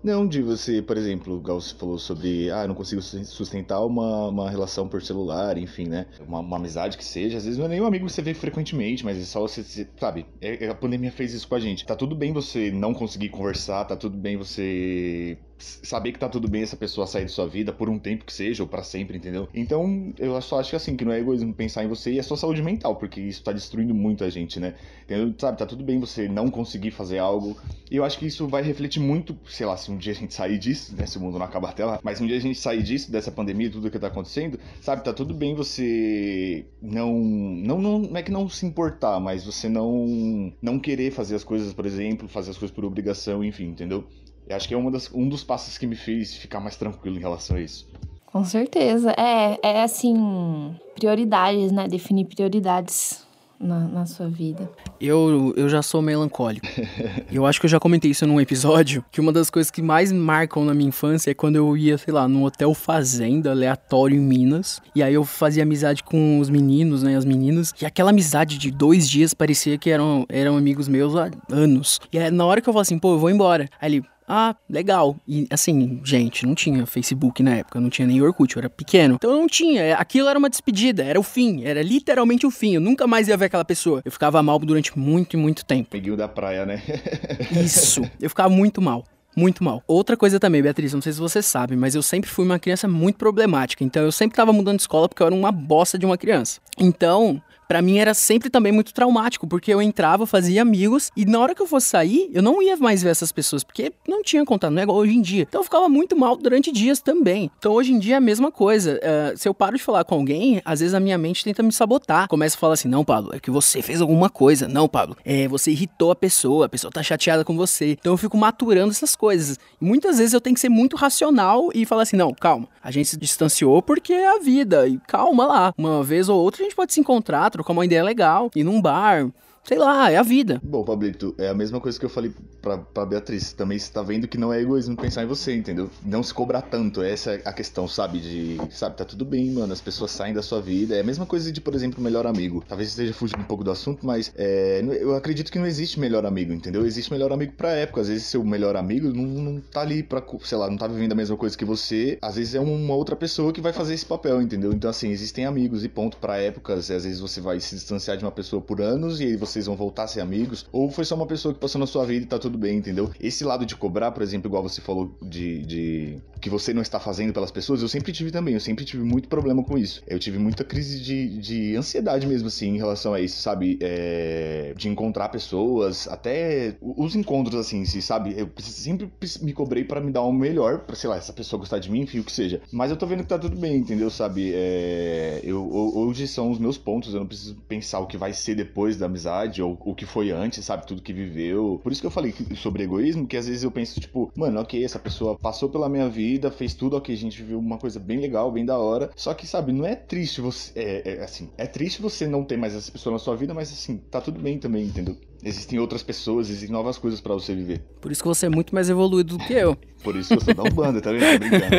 Não, 0.03 0.27
de 0.27 0.41
você, 0.43 0.81
por 0.81 0.97
exemplo, 0.97 1.37
o 1.37 1.41
Gal 1.41 1.61
falou 1.61 1.99
sobre, 1.99 2.51
ah, 2.51 2.67
não 2.67 2.75
consigo 2.75 3.03
sustentar 3.03 3.85
uma, 3.85 4.29
uma 4.29 4.51
relação 4.51 4.89
por 4.89 5.03
celular, 5.03 5.59
enfim, 5.59 5.89
né? 5.89 6.07
Uma, 6.27 6.39
uma, 6.39 6.57
amizade 6.57 6.97
que 6.97 7.05
seja. 7.05 7.37
Às 7.39 7.45
vezes 7.45 7.59
não 7.59 7.67
é 7.67 7.69
nem 7.69 7.81
um 7.81 7.87
amigo 7.87 8.07
que 8.07 8.13
você 8.13 8.23
vê 8.23 8.33
frequentemente, 8.33 9.05
mas 9.05 9.19
é 9.19 9.25
só 9.25 9.41
você, 9.41 9.63
você 9.63 9.89
sabe? 9.99 10.27
É, 10.41 10.67
é, 10.67 10.69
a 10.69 10.75
pandemia 10.75 11.11
fez 11.11 11.35
isso 11.35 11.49
com 11.49 11.55
a 11.57 11.61
gente. 11.61 11.85
Tá 11.85 11.97
tudo 11.97 12.15
bem 12.15 12.33
você 12.33 12.71
não 12.71 12.95
conseguir 12.95 13.29
conversar, 13.31 13.85
tá 13.85 13.97
tudo 13.97 14.17
bem 14.17 14.37
você 14.37 15.37
saber 15.59 16.13
que 16.13 16.19
tá 16.19 16.29
tudo 16.29 16.49
bem 16.49 16.63
essa 16.63 16.77
pessoa 16.77 17.07
sair 17.07 17.25
de 17.25 17.33
sua 17.33 17.47
vida 17.47 17.73
por 17.73 17.89
um 17.89 17.99
tempo 17.99 18.25
que 18.25 18.33
seja, 18.33 18.63
ou 18.63 18.69
para 18.69 18.83
sempre, 18.83 19.17
entendeu? 19.17 19.49
Então, 19.53 20.13
eu 20.19 20.41
só 20.41 20.61
acho 20.61 20.71
que 20.71 20.77
assim, 20.77 20.97
que 20.97 21.05
não 21.05 21.13
é 21.13 21.19
egoísmo 21.19 21.53
pensar 21.53 21.85
em 21.85 21.89
você 21.89 22.13
e 22.13 22.21
a 22.21 22.23
sua 22.23 22.37
saúde 22.37 22.63
mental, 22.63 22.97
porque 22.97 23.21
isso 23.21 23.43
tá 23.43 23.53
destruindo 23.53 23.95
muito 23.95 24.25
a 24.25 24.31
gente, 24.31 24.61
né? 24.61 24.75
Entendeu? 25.05 25.35
Sabe, 25.39 25.59
tá 25.59 25.67
tudo 25.67 25.83
bem 25.83 25.99
você 25.99 26.29
não 26.29 26.51
conseguir 26.51 26.91
fazer 26.91 27.19
algo. 27.19 27.57
E 27.91 27.97
eu 27.97 28.05
acho 28.05 28.19
que 28.19 28.27
isso 28.27 28.47
vai 28.47 28.63
refletir 28.63 29.01
muito, 29.01 29.37
sei 29.49 29.67
lá, 29.67 29.77
se 29.77 29.91
um 29.91 29.97
dia 29.97 30.13
a 30.13 30.15
gente 30.15 30.35
sair 30.35 30.59
disso, 30.59 30.95
né? 30.97 31.07
Se 31.07 31.19
o 31.19 31.21
mundo 31.21 31.39
não 31.39 31.47
acabar 31.47 31.71
até 31.71 31.85
lá, 31.85 31.99
mas 32.03 32.21
um 32.21 32.27
dia 32.27 32.37
a 32.37 32.41
gente 32.41 32.59
sair 32.59 32.83
disso, 32.83 33.11
dessa 33.11 33.31
pandemia, 33.31 33.71
tudo 33.71 33.91
que 33.91 33.99
tá 33.99 34.09
acontecendo, 34.09 34.59
sabe, 34.81 35.03
tá 35.03 35.13
tudo 35.13 35.35
bem 35.35 35.55
você 35.55 36.65
não. 36.81 37.19
Não, 37.19 37.81
não, 37.81 37.99
não 37.99 38.17
é 38.17 38.23
que 38.23 38.31
não 38.31 38.49
se 38.49 38.67
importar, 38.67 39.19
mas 39.21 39.45
você 39.45 39.69
não. 39.69 40.53
Não 40.63 40.79
querer 40.79 41.11
fazer 41.11 41.35
as 41.35 41.45
coisas, 41.45 41.73
por 41.73 41.87
exemplo, 41.87 42.29
fazer 42.29 42.51
as 42.51 42.59
coisas 42.59 42.75
por 42.75 42.85
obrigação, 42.85 43.43
enfim, 43.43 43.67
entendeu? 43.67 44.07
Eu 44.49 44.57
acho 44.57 44.67
que 44.67 44.75
é 44.75 44.77
uma 44.77 44.91
das, 44.91 45.13
um 45.13 45.29
dos 45.29 45.45
passos 45.45 45.77
que 45.77 45.87
me 45.87 45.97
fez 45.97 46.35
ficar 46.35 46.61
mais 46.61 46.77
tranquilo 46.77 47.17
em 47.17 47.21
relação 47.21 47.57
a 47.57 47.61
isso. 47.61 47.87
Com 48.27 48.45
certeza. 48.45 49.11
É, 49.13 49.59
é 49.63 49.83
assim, 49.83 50.75
prioridades, 50.95 51.73
né? 51.73 51.87
Definir 51.87 52.27
prioridades 52.27 53.27
na, 53.61 53.81
na 53.81 54.07
sua 54.07 54.29
vida? 54.29 54.71
Eu, 55.01 55.53
eu 55.57 55.69
já 55.69 55.83
sou 55.83 56.01
melancólico. 56.01 56.67
eu 57.31 57.45
acho 57.45 57.61
que 57.61 57.67
eu 57.67 57.71
já 57.71 57.81
comentei 57.81 58.11
isso 58.11 58.27
num 58.27 58.41
episódio, 58.41 59.05
que 59.11 59.21
uma 59.21 59.33
das 59.33 59.51
coisas 59.51 59.71
que 59.71 59.83
mais 59.83 60.13
marcam 60.13 60.65
na 60.65 60.73
minha 60.73 60.89
infância 60.89 61.31
é 61.31 61.35
quando 61.35 61.57
eu 61.57 61.77
ia, 61.77 61.99
sei 61.99 62.13
lá, 62.13 62.29
num 62.29 62.45
hotel 62.45 62.73
fazenda 62.75 63.51
aleatório 63.51 64.17
em 64.17 64.21
Minas, 64.21 64.81
e 64.95 65.03
aí 65.03 65.15
eu 65.15 65.25
fazia 65.25 65.63
amizade 65.63 66.03
com 66.03 66.39
os 66.39 66.49
meninos, 66.49 67.03
né, 67.03 67.17
as 67.17 67.25
meninas, 67.25 67.75
e 67.81 67.87
aquela 67.87 68.11
amizade 68.11 68.59
de 68.59 68.71
dois 68.71 69.09
dias 69.09 69.35
parecia 69.35 69.77
que 69.77 69.91
eram, 69.91 70.25
eram 70.29 70.57
amigos 70.57 70.89
meus 70.89 71.17
há 71.17 71.31
anos. 71.51 72.01
E 72.13 72.19
aí, 72.19 72.31
na 72.31 72.45
hora 72.45 72.61
que 72.61 72.69
eu 72.69 72.73
falo 72.73 72.83
assim, 72.83 72.99
pô, 72.99 73.15
eu 73.15 73.19
vou 73.19 73.31
embora, 73.31 73.69
aí 73.81 73.91
ele, 73.91 74.05
ah, 74.29 74.55
legal. 74.69 75.17
E 75.27 75.47
assim, 75.51 76.01
gente, 76.05 76.45
não 76.45 76.55
tinha 76.55 76.85
Facebook 76.85 77.43
na 77.43 77.57
época, 77.57 77.81
não 77.81 77.89
tinha 77.89 78.07
nem 78.07 78.21
Orkut, 78.21 78.55
eu 78.55 78.61
era 78.61 78.69
pequeno. 78.69 79.15
Então 79.15 79.35
não 79.35 79.47
tinha, 79.47 79.97
aquilo 79.97 80.29
era 80.29 80.39
uma 80.39 80.51
despedida, 80.51 81.03
era 81.03 81.19
o 81.19 81.23
fim, 81.23 81.65
era 81.65 81.83
literalmente 81.83 82.47
o 82.47 82.51
fim. 82.51 82.75
Eu 82.75 82.81
nunca 82.81 83.07
mais 83.07 83.29
ia 83.29 83.37
ver 83.39 83.47
aquela 83.47 83.65
pessoa. 83.65 84.03
Eu 84.05 84.13
ficava 84.13 84.43
mal 84.43 84.59
durante 84.59 84.99
muito 84.99 85.35
e 85.35 85.37
muito 85.39 85.65
tempo. 85.65 85.89
Peguinho 85.89 86.17
da 86.17 86.29
praia, 86.29 86.67
né? 86.67 86.83
Isso, 87.65 88.03
eu 88.21 88.29
ficava 88.29 88.51
muito 88.51 88.83
mal. 88.83 89.03
Muito 89.35 89.63
mal. 89.63 89.83
Outra 89.87 90.17
coisa 90.17 90.41
também, 90.41 90.61
Beatriz, 90.61 90.93
não 90.93 91.01
sei 91.01 91.13
se 91.13 91.21
você 91.21 91.41
sabe, 91.41 91.77
mas 91.77 91.95
eu 91.95 92.03
sempre 92.03 92.29
fui 92.29 92.45
uma 92.45 92.59
criança 92.59 92.89
muito 92.89 93.17
problemática. 93.17 93.85
Então 93.85 94.03
eu 94.03 94.11
sempre 94.11 94.37
tava 94.37 94.53
mudando 94.53 94.77
de 94.77 94.83
escola 94.83 95.09
porque 95.09 95.23
eu 95.23 95.29
era 95.29 95.35
uma 95.35 95.53
bosta 95.53 95.97
de 95.97 96.05
uma 96.05 96.19
criança. 96.19 96.61
Então, 96.77 97.41
para 97.69 97.83
mim 97.83 97.99
era 97.99 98.15
sempre 98.15 98.49
também 98.49 98.73
muito 98.73 98.95
traumático, 98.95 99.47
porque 99.47 99.73
eu 99.73 99.83
entrava, 99.83 100.27
fazia 100.27 100.63
amigos 100.63 101.13
e 101.15 101.27
na 101.27 101.39
hora 101.39 101.55
que 101.55 101.61
eu 101.61 101.67
fosse 101.67 101.87
sair, 101.87 102.31
eu 102.33 102.43
não 102.43 102.63
ia 102.63 102.77
mais 102.79 103.03
ver 103.03 103.11
essas 103.11 103.31
pessoas, 103.31 103.63
porque 103.63 103.93
não 104.09 104.23
tinha 104.23 104.45
contato, 104.45 104.71
não 104.71 104.81
é 104.81 104.85
igual 104.85 104.97
hoje 104.97 105.15
em 105.15 105.21
dia. 105.21 105.43
Então 105.43 105.61
eu 105.61 105.65
ficava 105.65 105.89
muito 105.89 106.17
mal 106.17 106.37
durante 106.37 106.73
dias 106.73 107.01
também. 107.01 107.51
Então 107.59 107.73
hoje 107.73 107.93
em 107.93 107.99
dia 107.99 108.15
é 108.15 108.17
a 108.17 108.21
mesma 108.21 108.51
coisa. 108.51 108.99
Uh, 108.99 109.37
se 109.37 109.47
eu 109.47 109.53
paro 109.53 109.77
de 109.77 109.83
falar 109.83 110.05
com 110.05 110.15
alguém, 110.15 110.63
às 110.65 110.81
vezes 110.81 110.95
a 110.95 111.01
minha 111.01 111.19
mente 111.19 111.45
tenta 111.45 111.63
me 111.63 111.73
sabotar. 111.73 112.27
Começa 112.29 112.57
a 112.57 112.59
falar 112.59 112.75
assim: 112.75 112.89
não, 112.89 113.05
Pablo, 113.05 113.35
é 113.35 113.41
que 113.41 113.51
você 113.51 113.83
fez 113.83 114.01
alguma 114.01 114.31
coisa. 114.31 114.67
Não, 114.67 114.89
Pablo, 114.89 115.17
é 115.25 115.47
você 115.47 115.71
irritou 115.71 116.11
a 116.11 116.17
pessoa, 116.17 116.67
a 116.67 116.69
pessoa 116.69 116.91
tá 116.91 117.03
chateada 117.03 117.45
com 117.45 117.57
você. 117.57 117.93
Então 117.93 118.15
eu 118.15 118.17
fico 118.17 118.37
maturando 118.37 118.91
essas 118.91 119.15
coisas. 119.15 119.59
E 119.81 119.85
muitas 119.85 120.19
vezes 120.19 120.33
eu 120.33 120.41
tenho 120.41 120.55
que 120.55 120.61
ser 120.61 120.71
muito 120.71 120.97
racional 120.97 121.69
e 121.75 121.85
falar 121.85 122.03
assim: 122.03 122.17
não, 122.17 122.33
calma, 122.33 122.69
a 122.83 122.91
gente 122.91 123.09
se 123.09 123.17
distanciou 123.17 123.83
porque 123.83 124.13
é 124.13 124.37
a 124.37 124.39
vida. 124.39 124.89
E 124.89 124.99
calma 125.07 125.47
lá. 125.47 125.75
Uma 125.77 126.03
vez 126.03 126.29
ou 126.29 126.41
outra 126.41 126.63
a 126.63 126.65
gente 126.65 126.77
pode 126.77 126.93
se 126.93 127.01
encontrar, 127.01 127.51
trocar 127.59 127.73
uma 127.73 127.85
ideia 127.85 128.03
legal, 128.03 128.51
ir 128.55 128.65
num 128.65 128.81
bar, 128.81 129.29
sei 129.69 129.79
lá, 129.79 130.11
é 130.11 130.17
a 130.17 130.23
vida. 130.23 130.59
Bom, 130.65 130.83
Pablito, 130.83 131.35
é 131.37 131.49
a 131.49 131.55
mesma 131.55 131.79
coisa 131.79 131.99
que 131.99 132.05
eu 132.07 132.09
falei 132.09 132.33
pra, 132.63 132.79
pra 132.79 133.05
Beatriz. 133.05 133.53
Também 133.53 133.79
você 133.79 133.93
tá 133.93 134.01
vendo 134.01 134.27
que 134.27 134.39
não 134.39 134.51
é 134.51 134.63
egoísmo 134.63 134.97
pensar 134.97 135.23
em 135.23 135.27
você, 135.27 135.55
entendeu? 135.55 135.91
Não 136.03 136.23
se 136.23 136.33
cobrar 136.33 136.63
tanto. 136.63 137.03
Essa 137.03 137.33
é 137.33 137.43
a 137.45 137.53
questão, 137.53 137.87
sabe? 137.87 138.19
De, 138.19 138.57
sabe, 138.71 138.97
tá 138.97 139.05
tudo 139.05 139.27
bem, 139.27 139.51
mano. 139.51 139.71
As 139.71 139.81
pessoas 139.83 140.11
saem 140.11 140.33
da 140.33 140.41
sua 140.41 140.63
vida. 140.63 140.97
É 140.97 141.01
a 141.01 141.05
mesma 141.05 141.27
coisa 141.27 141.53
de, 141.53 141.61
por 141.61 141.75
exemplo, 141.75 142.03
melhor 142.03 142.27
amigo. 142.27 142.65
Talvez 142.67 142.89
esteja 142.89 143.13
fugindo 143.13 143.41
um 143.41 143.45
pouco 143.45 143.63
do 143.63 143.71
assunto, 143.71 144.07
mas 144.07 144.33
é, 144.39 144.83
eu 145.01 145.15
acredito 145.15 145.53
que 145.53 145.59
não 145.59 145.67
existe 145.67 146.01
melhor 146.01 146.25
amigo, 146.25 146.51
entendeu? 146.55 146.87
Existe 146.87 147.13
melhor 147.13 147.31
amigo 147.31 147.53
pra 147.53 147.73
época. 147.73 148.01
Às 148.01 148.09
vezes 148.09 148.25
seu 148.25 148.43
melhor 148.43 148.75
amigo 148.75 149.13
não, 149.13 149.25
não 149.25 149.61
tá 149.61 149.83
ali 149.83 150.03
pra, 150.03 150.23
sei 150.45 150.57
lá, 150.57 150.71
não 150.71 150.79
tá 150.79 150.87
vivendo 150.87 151.13
a 151.13 151.15
mesma 151.17 151.37
coisa 151.37 151.57
que 151.57 151.65
você. 151.67 152.17
Às 152.23 152.37
vezes 152.37 152.55
é 152.55 152.61
uma 152.61 152.95
outra 152.95 153.15
pessoa 153.15 153.53
que 153.53 153.61
vai 153.61 153.75
fazer 153.75 153.93
esse 153.93 154.07
papel, 154.07 154.41
entendeu? 154.41 154.73
Então, 154.73 154.89
assim, 154.89 155.11
existem 155.11 155.45
amigos 155.45 155.85
e 155.85 155.91
ponto 155.91 156.17
pra 156.17 156.39
épocas. 156.39 156.91
Às 156.91 157.05
vezes 157.05 157.21
você 157.21 157.39
vai 157.39 157.61
se 157.61 157.75
distanciar 157.75 158.17
de 158.17 158.25
uma 158.25 158.33
pessoa 158.33 158.63
por 158.63 158.81
anos 158.81 159.21
e 159.21 159.25
aí 159.25 159.37
vocês 159.37 159.58
vão 159.67 159.77
voltar 159.77 160.05
a 160.05 160.09
ser 160.09 160.21
amigos 160.21 160.67
ou 160.73 160.91
foi 160.91 161.05
só 161.05 161.15
uma 161.15 161.27
pessoa 161.27 161.55
que 161.55 161.61
passou 161.61 161.79
na 161.79 161.87
sua 161.87 162.05
vida 162.05 162.25
e 162.25 162.29
tá 162.29 162.39
tudo 162.39 162.59
bem, 162.59 162.79
entendeu? 162.79 163.11
Esse 163.21 163.45
lado 163.45 163.65
de 163.65 163.77
cobrar, 163.77 164.13
por 164.13 164.23
exemplo, 164.23 164.49
igual 164.49 164.63
você 164.63 164.81
falou 164.81 165.17
de, 165.23 165.63
de 165.65 166.19
que 166.41 166.49
você 166.49 166.73
não 166.73 166.83
está 166.83 166.99
fazendo 166.99 167.33
pelas 167.33 167.51
pessoas, 167.51 167.83
eu 167.83 167.89
sempre 167.89 168.13
tive 168.13 168.31
também, 168.31 168.55
eu 168.55 168.61
sempre 168.61 168.85
tive 168.85 169.03
muito 169.03 169.29
problema 169.29 169.63
com 169.63 169.77
isso. 169.77 170.03
Eu 170.07 170.19
tive 170.19 170.39
muita 170.39 170.65
crise 170.65 171.01
de, 171.01 171.39
de 171.39 171.77
ansiedade 171.77 172.27
mesmo, 172.27 172.49
assim, 172.49 172.69
em 172.69 172.77
relação 172.77 173.13
a 173.15 173.21
isso, 173.21 173.41
sabe? 173.41 173.79
É, 173.81 174.73
de 174.77 174.89
encontrar 174.89 175.29
pessoas, 175.29 176.09
até 176.09 176.77
os 176.81 177.15
encontros, 177.15 177.59
assim, 177.59 177.85
se, 177.85 178.01
sabe? 178.01 178.35
Eu 178.37 178.51
sempre 178.61 179.11
me 179.43 179.53
cobrei 179.53 179.85
para 179.85 180.01
me 180.01 180.13
dar 180.13 180.25
um 180.25 180.33
melhor, 180.33 180.81
pra, 180.81 180.97
sei 180.97 181.11
lá, 181.11 181.17
essa 181.17 181.33
pessoa 181.33 181.61
gostar 181.61 181.79
de 181.79 181.91
mim, 181.91 182.03
enfim, 182.03 182.21
o 182.21 182.25
que 182.25 182.33
seja. 182.33 182.61
Mas 182.73 182.91
eu 182.91 182.97
tô 182.97 183.07
vendo 183.07 183.23
que 183.23 183.29
tá 183.29 183.39
tudo 183.39 183.57
bem, 183.57 183.77
entendeu? 183.77 184.11
Sabe? 184.11 184.53
É, 184.55 185.41
eu, 185.43 185.69
hoje 185.71 186.27
são 186.29 186.51
os 186.51 186.59
meus 186.59 186.79
pontos, 186.79 187.13
eu 187.13 187.21
não 187.21 187.27
preciso 187.27 187.57
pensar 187.69 188.01
o 188.01 188.07
que 188.07 188.17
vai 188.17 188.33
ser 188.33 188.55
depois 188.55 188.97
da 188.97 189.07
amizade 189.07 189.38
ou 189.63 189.79
o 189.81 189.95
que 189.95 190.07
foi 190.07 190.31
antes, 190.31 190.65
sabe? 190.65 190.87
Tudo 190.87 191.03
que 191.03 191.13
viveu. 191.13 191.81
Por 191.83 191.93
isso 191.93 192.01
que 192.01 192.07
eu 192.07 192.11
falei 192.11 192.35
sobre 192.57 192.85
egoísmo, 192.85 193.27
que 193.27 193.37
às 193.37 193.47
vezes 193.47 193.63
eu 193.63 193.71
penso, 193.71 194.01
tipo, 194.01 194.31
mano, 194.37 194.61
ok, 194.61 194.85
essa 194.85 194.99
pessoa 194.99 195.37
passou 195.39 195.69
pela 195.69 195.89
minha 195.89 196.09
vida, 196.09 196.51
fez 196.51 196.75
tudo, 196.75 196.97
ok, 196.97 197.15
a 197.15 197.19
gente 197.19 197.41
viveu 197.43 197.59
uma 197.59 197.79
coisa 197.79 197.99
bem 198.01 198.19
legal, 198.21 198.51
bem 198.51 198.65
da 198.65 198.79
hora. 198.79 199.11
Só 199.17 199.35
que, 199.35 199.47
sabe, 199.47 199.73
não 199.73 199.87
é 199.87 199.95
triste 199.95 200.41
você. 200.41 200.73
É, 200.75 201.17
é 201.19 201.25
assim, 201.25 201.51
é 201.57 201.67
triste 201.67 202.01
você 202.03 202.27
não 202.27 202.45
ter 202.45 202.57
mais 202.57 202.75
essa 202.75 202.91
pessoa 202.91 203.13
na 203.13 203.19
sua 203.19 203.37
vida, 203.37 203.55
mas 203.55 203.73
assim, 203.73 203.99
tá 204.11 204.21
tudo 204.21 204.41
bem 204.41 204.59
também, 204.59 204.85
entendeu? 204.87 205.17
Existem 205.43 205.79
outras 205.79 206.03
pessoas, 206.03 206.51
existem 206.51 206.71
novas 206.71 206.99
coisas 206.99 207.21
para 207.21 207.33
você 207.33 207.55
viver. 207.55 207.81
Por 208.01 208.11
isso 208.11 208.21
que 208.21 208.29
você 208.29 208.47
é 208.47 208.49
muito 208.49 208.75
mais 208.75 208.91
evoluído 208.91 209.39
do 209.39 209.45
que 209.45 209.53
eu. 209.53 209.77
Por 210.03 210.17
isso 210.17 210.29
que 210.29 210.35
eu 210.35 210.41
sou 210.41 210.55
da 210.55 210.63
Umbanda, 210.63 211.01
tá 211.01 211.11
vendo? 211.11 211.41
Brincando. 211.41 211.77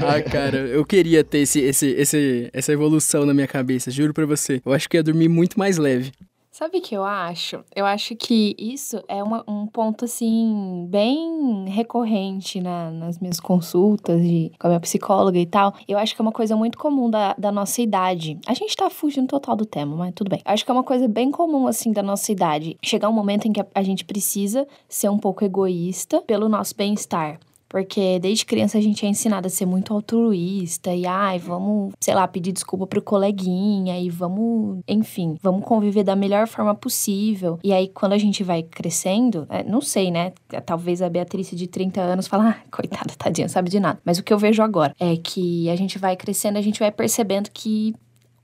ah, 0.06 0.22
cara, 0.22 0.58
eu 0.58 0.84
queria 0.84 1.24
ter 1.24 1.38
esse, 1.38 1.60
esse, 1.60 1.86
esse, 1.92 2.50
essa 2.52 2.72
evolução 2.72 3.24
na 3.24 3.32
minha 3.32 3.46
cabeça, 3.46 3.90
juro 3.90 4.12
pra 4.12 4.26
você. 4.26 4.60
Eu 4.64 4.72
acho 4.72 4.88
que 4.88 4.98
ia 4.98 5.02
dormir 5.02 5.28
muito 5.28 5.58
mais 5.58 5.78
leve. 5.78 6.12
Sabe 6.54 6.78
o 6.78 6.80
que 6.80 6.94
eu 6.94 7.02
acho? 7.02 7.64
Eu 7.74 7.84
acho 7.84 8.14
que 8.14 8.54
isso 8.56 9.02
é 9.08 9.20
uma, 9.24 9.42
um 9.48 9.66
ponto, 9.66 10.04
assim, 10.04 10.86
bem 10.88 11.68
recorrente 11.68 12.60
na, 12.60 12.92
nas 12.92 13.18
minhas 13.18 13.40
consultas 13.40 14.22
de, 14.22 14.52
com 14.56 14.68
a 14.68 14.70
minha 14.70 14.78
psicóloga 14.78 15.36
e 15.36 15.46
tal. 15.46 15.74
Eu 15.88 15.98
acho 15.98 16.14
que 16.14 16.22
é 16.22 16.24
uma 16.24 16.30
coisa 16.30 16.54
muito 16.54 16.78
comum 16.78 17.10
da, 17.10 17.34
da 17.36 17.50
nossa 17.50 17.82
idade. 17.82 18.38
A 18.46 18.54
gente 18.54 18.76
tá 18.76 18.88
fugindo 18.88 19.26
total 19.26 19.56
do 19.56 19.66
tema, 19.66 19.96
mas 19.96 20.14
tudo 20.14 20.28
bem. 20.28 20.42
Eu 20.46 20.52
acho 20.52 20.64
que 20.64 20.70
é 20.70 20.74
uma 20.74 20.84
coisa 20.84 21.08
bem 21.08 21.28
comum, 21.32 21.66
assim, 21.66 21.90
da 21.90 22.04
nossa 22.04 22.30
idade. 22.30 22.78
Chegar 22.84 23.08
um 23.08 23.12
momento 23.12 23.48
em 23.48 23.52
que 23.52 23.60
a, 23.60 23.66
a 23.74 23.82
gente 23.82 24.04
precisa 24.04 24.64
ser 24.88 25.08
um 25.08 25.18
pouco 25.18 25.44
egoísta 25.44 26.22
pelo 26.22 26.48
nosso 26.48 26.76
bem-estar. 26.76 27.40
Porque 27.74 28.20
desde 28.20 28.46
criança 28.46 28.78
a 28.78 28.80
gente 28.80 29.04
é 29.04 29.08
ensinado 29.08 29.48
a 29.48 29.50
ser 29.50 29.66
muito 29.66 29.92
altruísta 29.92 30.94
e, 30.94 31.04
ai, 31.04 31.40
vamos, 31.40 31.92
sei 32.00 32.14
lá, 32.14 32.28
pedir 32.28 32.52
desculpa 32.52 32.86
pro 32.86 33.02
coleguinha 33.02 33.98
e 33.98 34.08
vamos, 34.08 34.78
enfim, 34.86 35.36
vamos 35.42 35.64
conviver 35.64 36.04
da 36.04 36.14
melhor 36.14 36.46
forma 36.46 36.72
possível. 36.72 37.58
E 37.64 37.72
aí, 37.72 37.88
quando 37.88 38.12
a 38.12 38.18
gente 38.18 38.44
vai 38.44 38.62
crescendo, 38.62 39.44
é, 39.50 39.64
não 39.64 39.80
sei, 39.80 40.12
né? 40.12 40.32
Talvez 40.64 41.02
a 41.02 41.08
Beatriz 41.08 41.50
de 41.50 41.66
30 41.66 42.00
anos 42.00 42.28
fala, 42.28 42.50
ah, 42.50 42.70
coitada, 42.70 43.12
tadinha, 43.18 43.48
sabe 43.48 43.68
de 43.68 43.80
nada. 43.80 43.98
Mas 44.04 44.18
o 44.18 44.22
que 44.22 44.32
eu 44.32 44.38
vejo 44.38 44.62
agora 44.62 44.94
é 45.00 45.16
que 45.16 45.68
a 45.68 45.74
gente 45.74 45.98
vai 45.98 46.14
crescendo, 46.14 46.56
a 46.56 46.62
gente 46.62 46.78
vai 46.78 46.92
percebendo 46.92 47.50
que 47.50 47.92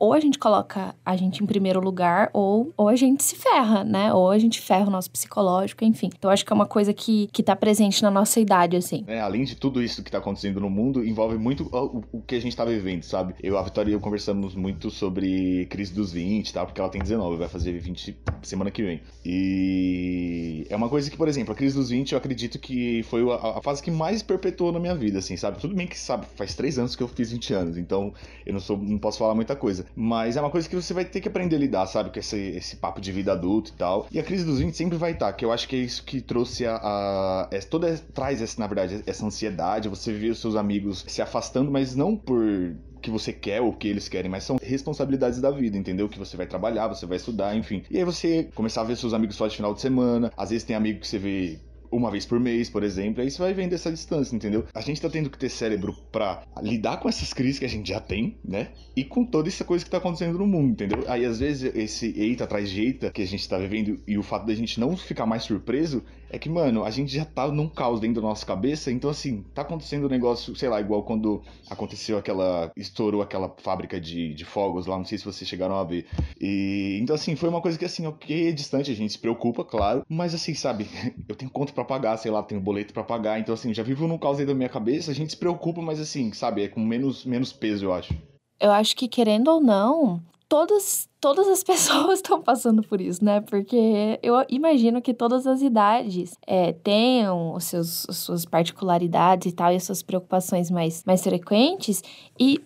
ou 0.01 0.15
a 0.15 0.19
gente 0.19 0.39
coloca 0.39 0.95
a 1.05 1.15
gente 1.15 1.45
em 1.45 1.47
primeiro 1.47 1.79
lugar, 1.79 2.31
ou, 2.33 2.73
ou 2.77 2.89
a 2.89 2.97
gente 2.97 3.23
se 3.23 3.37
ferra, 3.37 3.85
né? 3.85 4.13
Ou 4.13 4.31
a 4.31 4.39
gente 4.39 4.61
ferra 4.61 4.87
o 4.87 4.91
nosso 4.91 5.11
psicológico, 5.11 5.85
enfim. 5.85 6.11
Então, 6.17 6.31
acho 6.31 6.45
que 6.45 6.53
é 6.53 6.57
uma 6.57 6.67
coisa 6.67 6.95
que, 6.95 7.29
que 7.33 7.43
tá 7.43 7.55
presente 7.55 8.03
na 8.03 8.11
nossa 8.11 8.41
idade, 8.41 8.77
assim. 8.77 9.05
É, 9.07 9.21
além 9.21 9.45
de 9.45 9.55
tudo 9.55 9.83
isso 9.83 10.03
que 10.03 10.11
tá 10.11 10.17
acontecendo 10.17 10.59
no 10.59 10.71
mundo, 10.71 11.05
envolve 11.05 11.37
muito 11.37 11.69
o, 11.71 12.03
o 12.13 12.23
que 12.23 12.35
a 12.35 12.41
gente 12.41 12.57
tá 12.57 12.65
vivendo, 12.65 13.03
sabe? 13.03 13.35
Eu, 13.43 13.59
a 13.59 13.63
Vitória 13.63 13.91
e 13.91 13.95
eu 13.95 14.01
conversamos 14.01 14.55
muito 14.55 14.91
sobre 14.91 15.67
crise 15.67 15.93
dos 15.93 16.13
20 16.13 16.51
tá? 16.53 16.65
Porque 16.65 16.81
ela 16.81 16.89
tem 16.89 17.03
19, 17.03 17.37
vai 17.37 17.49
fazer 17.49 17.79
20 17.79 18.17
semana 18.43 18.71
que 18.71 18.83
vem. 18.83 19.03
E 19.25 20.67
é 20.71 20.77
uma 20.77 20.89
coisa 20.89 21.11
que, 21.11 21.17
por 21.17 21.29
exemplo, 21.29 21.53
a 21.53 21.57
crise 21.57 21.77
dos 21.77 21.91
20 21.91 22.13
eu 22.13 22.19
acredito 22.19 22.59
que 22.59 23.03
foi 23.05 23.23
a, 23.31 23.59
a 23.59 23.63
fase 23.63 23.83
que 23.83 23.91
mais 23.91 24.23
perpetuou 24.23 24.73
na 24.73 24.81
minha 24.81 24.95
vida, 24.95 25.19
assim, 25.19 25.37
sabe? 25.37 25.59
Tudo 25.59 25.75
bem 25.75 25.87
que, 25.87 25.99
sabe, 25.99 26.27
faz 26.37 26.55
três 26.55 26.79
anos 26.79 26.97
que 26.97 27.03
eu 27.03 27.09
fiz 27.09 27.33
20 27.33 27.53
anos, 27.53 27.77
então 27.77 28.15
eu 28.47 28.53
não, 28.53 28.61
sou, 28.61 28.79
não 28.79 28.99
posso 28.99 29.19
falar 29.19 29.35
muita 29.35 29.55
coisa. 29.55 29.85
Mas 29.95 30.37
é 30.37 30.41
uma 30.41 30.51
coisa 30.51 30.69
que 30.69 30.77
você 30.77 30.95
vai 30.95 31.05
ter 31.05 31.21
que 31.21 31.29
aprender 31.29 31.57
a 31.57 31.59
lidar, 31.59 31.87
sabe? 31.87 32.11
Com 32.11 32.19
esse, 32.19 32.39
esse 32.39 32.77
papo 32.77 33.01
de 33.01 33.13
vida 33.13 33.33
adulta 33.33 33.71
e 33.71 33.75
tal. 33.75 34.07
E 34.11 34.19
a 34.19 34.23
crise 34.23 34.45
dos 34.45 34.59
20 34.59 34.75
sempre 34.75 34.97
vai 34.97 35.13
estar, 35.13 35.33
que 35.33 35.45
eu 35.45 35.53
acho 35.53 35.69
que 35.69 35.77
é 35.77 35.79
isso 35.79 36.05
que 36.05 36.21
trouxe 36.21 36.67
a. 36.67 36.77
a 36.77 37.49
é, 37.51 37.59
toda, 37.61 37.97
traz, 38.15 38.41
essa, 38.43 38.61
na 38.61 38.67
verdade, 38.67 39.03
essa 39.07 39.25
ansiedade. 39.25 39.89
Você 39.89 40.13
vê 40.13 40.29
os 40.29 40.41
seus 40.41 40.57
amigos 40.57 41.05
se 41.07 41.23
afastando, 41.23 41.71
mas 41.71 41.95
não 41.95 42.17
por 42.17 42.77
que 43.01 43.11
você 43.11 43.33
quer 43.33 43.61
ou 43.61 43.73
que 43.73 43.89
eles 43.89 44.09
querem, 44.09 44.31
mas 44.31 44.45
são 44.45 44.59
responsabilidades 44.63 45.41
da 45.41 45.51
vida, 45.51 45.77
entendeu? 45.77 46.09
Que 46.09 46.19
você 46.19 46.37
vai 46.37 46.47
trabalhar, 46.47 46.89
você 46.89 47.07
vai 47.07 47.17
estudar, 47.17 47.57
enfim. 47.57 47.83
E 47.91 47.99
aí 47.99 48.05
você 48.05 48.49
começar 48.55 48.83
a 48.83 48.85
ver 48.85 48.97
seus 48.97 49.15
amigos 49.15 49.37
só 49.37 49.47
de 49.47 49.57
final 49.57 49.75
de 49.75 49.81
semana. 49.81 50.31
Às 50.37 50.51
vezes 50.51 50.65
tem 50.65 50.77
amigo 50.77 51.01
que 51.01 51.09
você 51.09 51.19
vê 51.19 51.59
uma 51.91 52.11
vez 52.11 52.25
por 52.25 52.39
mês, 52.39 52.71
por 52.71 52.83
exemplo, 52.83 53.23
aí 53.23 53.31
você 53.31 53.39
vai 53.39 53.53
vendo 53.53 53.75
essa 53.75 53.91
distância, 53.91 54.35
entendeu? 54.35 54.65
A 54.75 54.81
gente 54.81 55.01
tá 55.01 55.09
tendo 55.09 55.29
que 55.29 55.39
ter 55.39 55.49
cérebro 55.49 55.97
para 56.13 56.43
lidar 56.63 56.99
com 56.99 57.09
essas 57.09 57.33
crises 57.33 57.59
que 57.59 57.65
a 57.65 57.69
gente 57.69 57.89
já 57.89 58.01
tem, 58.01 58.39
né? 58.45 58.69
E 58.97 59.05
com 59.05 59.25
toda 59.25 59.49
essa 59.49 59.65
coisa 59.65 59.85
que 59.85 59.91
tá 59.91 59.99
acontecendo 59.99 60.39
no 60.39 60.47
mundo, 60.47 60.73
entendeu? 60.73 61.05
Aí 61.09 61.25
às 61.25 61.41
vezes 61.41 61.75
esse 61.75 62.15
eita 62.17 62.45
atrás 62.45 62.71
de 62.71 62.81
eita 62.81 63.11
que 63.11 63.23
a 63.23 63.27
gente 63.27 63.49
tá 63.49 63.59
vivendo 63.59 64.01
e 64.07 64.17
o 64.17 64.23
fato 64.23 64.47
da 64.47 64.55
gente 64.55 64.79
não 64.79 64.97
ficar 64.97 65.27
mais 65.27 65.43
surpreso 65.43 66.03
é 66.31 66.39
que, 66.39 66.49
mano, 66.49 66.85
a 66.85 66.91
gente 66.91 67.13
já 67.13 67.25
tá 67.25 67.49
num 67.49 67.69
caos 67.69 68.01
dentro 68.01 68.23
da 68.23 68.29
nossa 68.29 68.47
cabeça, 68.47 68.91
então 68.91 69.11
assim, 69.11 69.43
tá 69.55 69.63
acontecendo 69.63 70.07
um 70.07 70.11
negócio, 70.11 70.55
sei 70.55 70.69
lá, 70.69 70.81
igual 70.81 71.03
quando 71.03 71.43
aconteceu 71.69 72.17
aquela. 72.17 72.71
estourou 72.77 73.21
aquela 73.21 73.53
fábrica 73.59 74.01
de, 74.01 74.33
de 74.33 74.45
fogos 74.45 74.87
lá, 74.87 74.97
não 74.97 75.05
sei 75.05 75.19
se 75.19 75.25
vocês 75.25 75.49
chegaram 75.49 75.75
a 75.75 75.85
ver. 75.85 76.07
E 76.41 76.99
então, 77.03 77.15
assim, 77.15 77.35
foi 77.35 77.49
uma 77.49 77.61
coisa 77.61 77.79
que, 77.79 77.85
assim, 77.85 78.07
ok, 78.07 78.49
é 78.49 78.53
distante, 78.53 78.91
a 78.91 78.95
gente 78.95 79.13
se 79.13 79.19
preocupa, 79.19 79.65
claro, 79.65 80.05
mas 80.09 80.35
assim, 80.35 80.55
sabe, 80.55 80.89
eu 81.29 81.35
tenho 81.35 81.51
conta 81.51 81.73
para 81.73 81.85
pagar, 81.85 82.17
sei 82.17 82.31
lá, 82.31 82.43
tenho 82.43 82.61
boleto 82.61 82.95
para 82.95 83.03
pagar, 83.03 83.41
então 83.41 83.55
assim, 83.55 83.75
já 83.75 83.83
vivo 83.83 84.07
num 84.07 84.19
caos 84.19 84.39
dentro 84.39 84.53
da 84.53 84.59
minha 84.59 84.69
cabeça, 84.69 85.11
a 85.11 85.15
gente 85.15 85.31
se 85.31 85.37
preocupa, 85.37 85.83
mas 85.83 86.01
assim, 86.01 86.33
sabe, 86.33 86.63
é 86.63 86.69
com 86.69 86.81
menos, 86.81 87.25
menos 87.25 87.53
peso, 87.53 87.87
eu 87.87 87.93
acho. 87.93 88.15
Eu 88.61 88.71
acho 88.71 88.95
que, 88.95 89.09
querendo 89.09 89.49
ou 89.49 89.61
não, 89.61 90.23
todas 90.51 91.09
todas 91.21 91.47
as 91.49 91.63
pessoas 91.65 92.19
estão 92.19 92.43
passando 92.43 92.83
por 92.83 93.01
isso, 93.01 93.25
né? 93.25 93.41
Porque 93.41 94.19
eu 94.23 94.35
imagino 94.49 95.01
que 95.01 95.15
todas 95.15 95.47
as 95.47 95.63
idades 95.63 96.33
é, 96.47 96.73
tenham 96.73 97.55
os 97.55 97.65
seus, 97.65 98.07
as 98.09 98.17
suas 98.17 98.45
particularidades 98.45 99.53
e 99.53 99.55
tal, 99.55 99.73
e 99.73 99.77
as 99.77 99.85
suas 99.85 100.03
preocupações 100.03 100.71
mais, 100.71 101.05
mais 101.05 101.23
frequentes. 101.23 102.03
E 102.39 102.61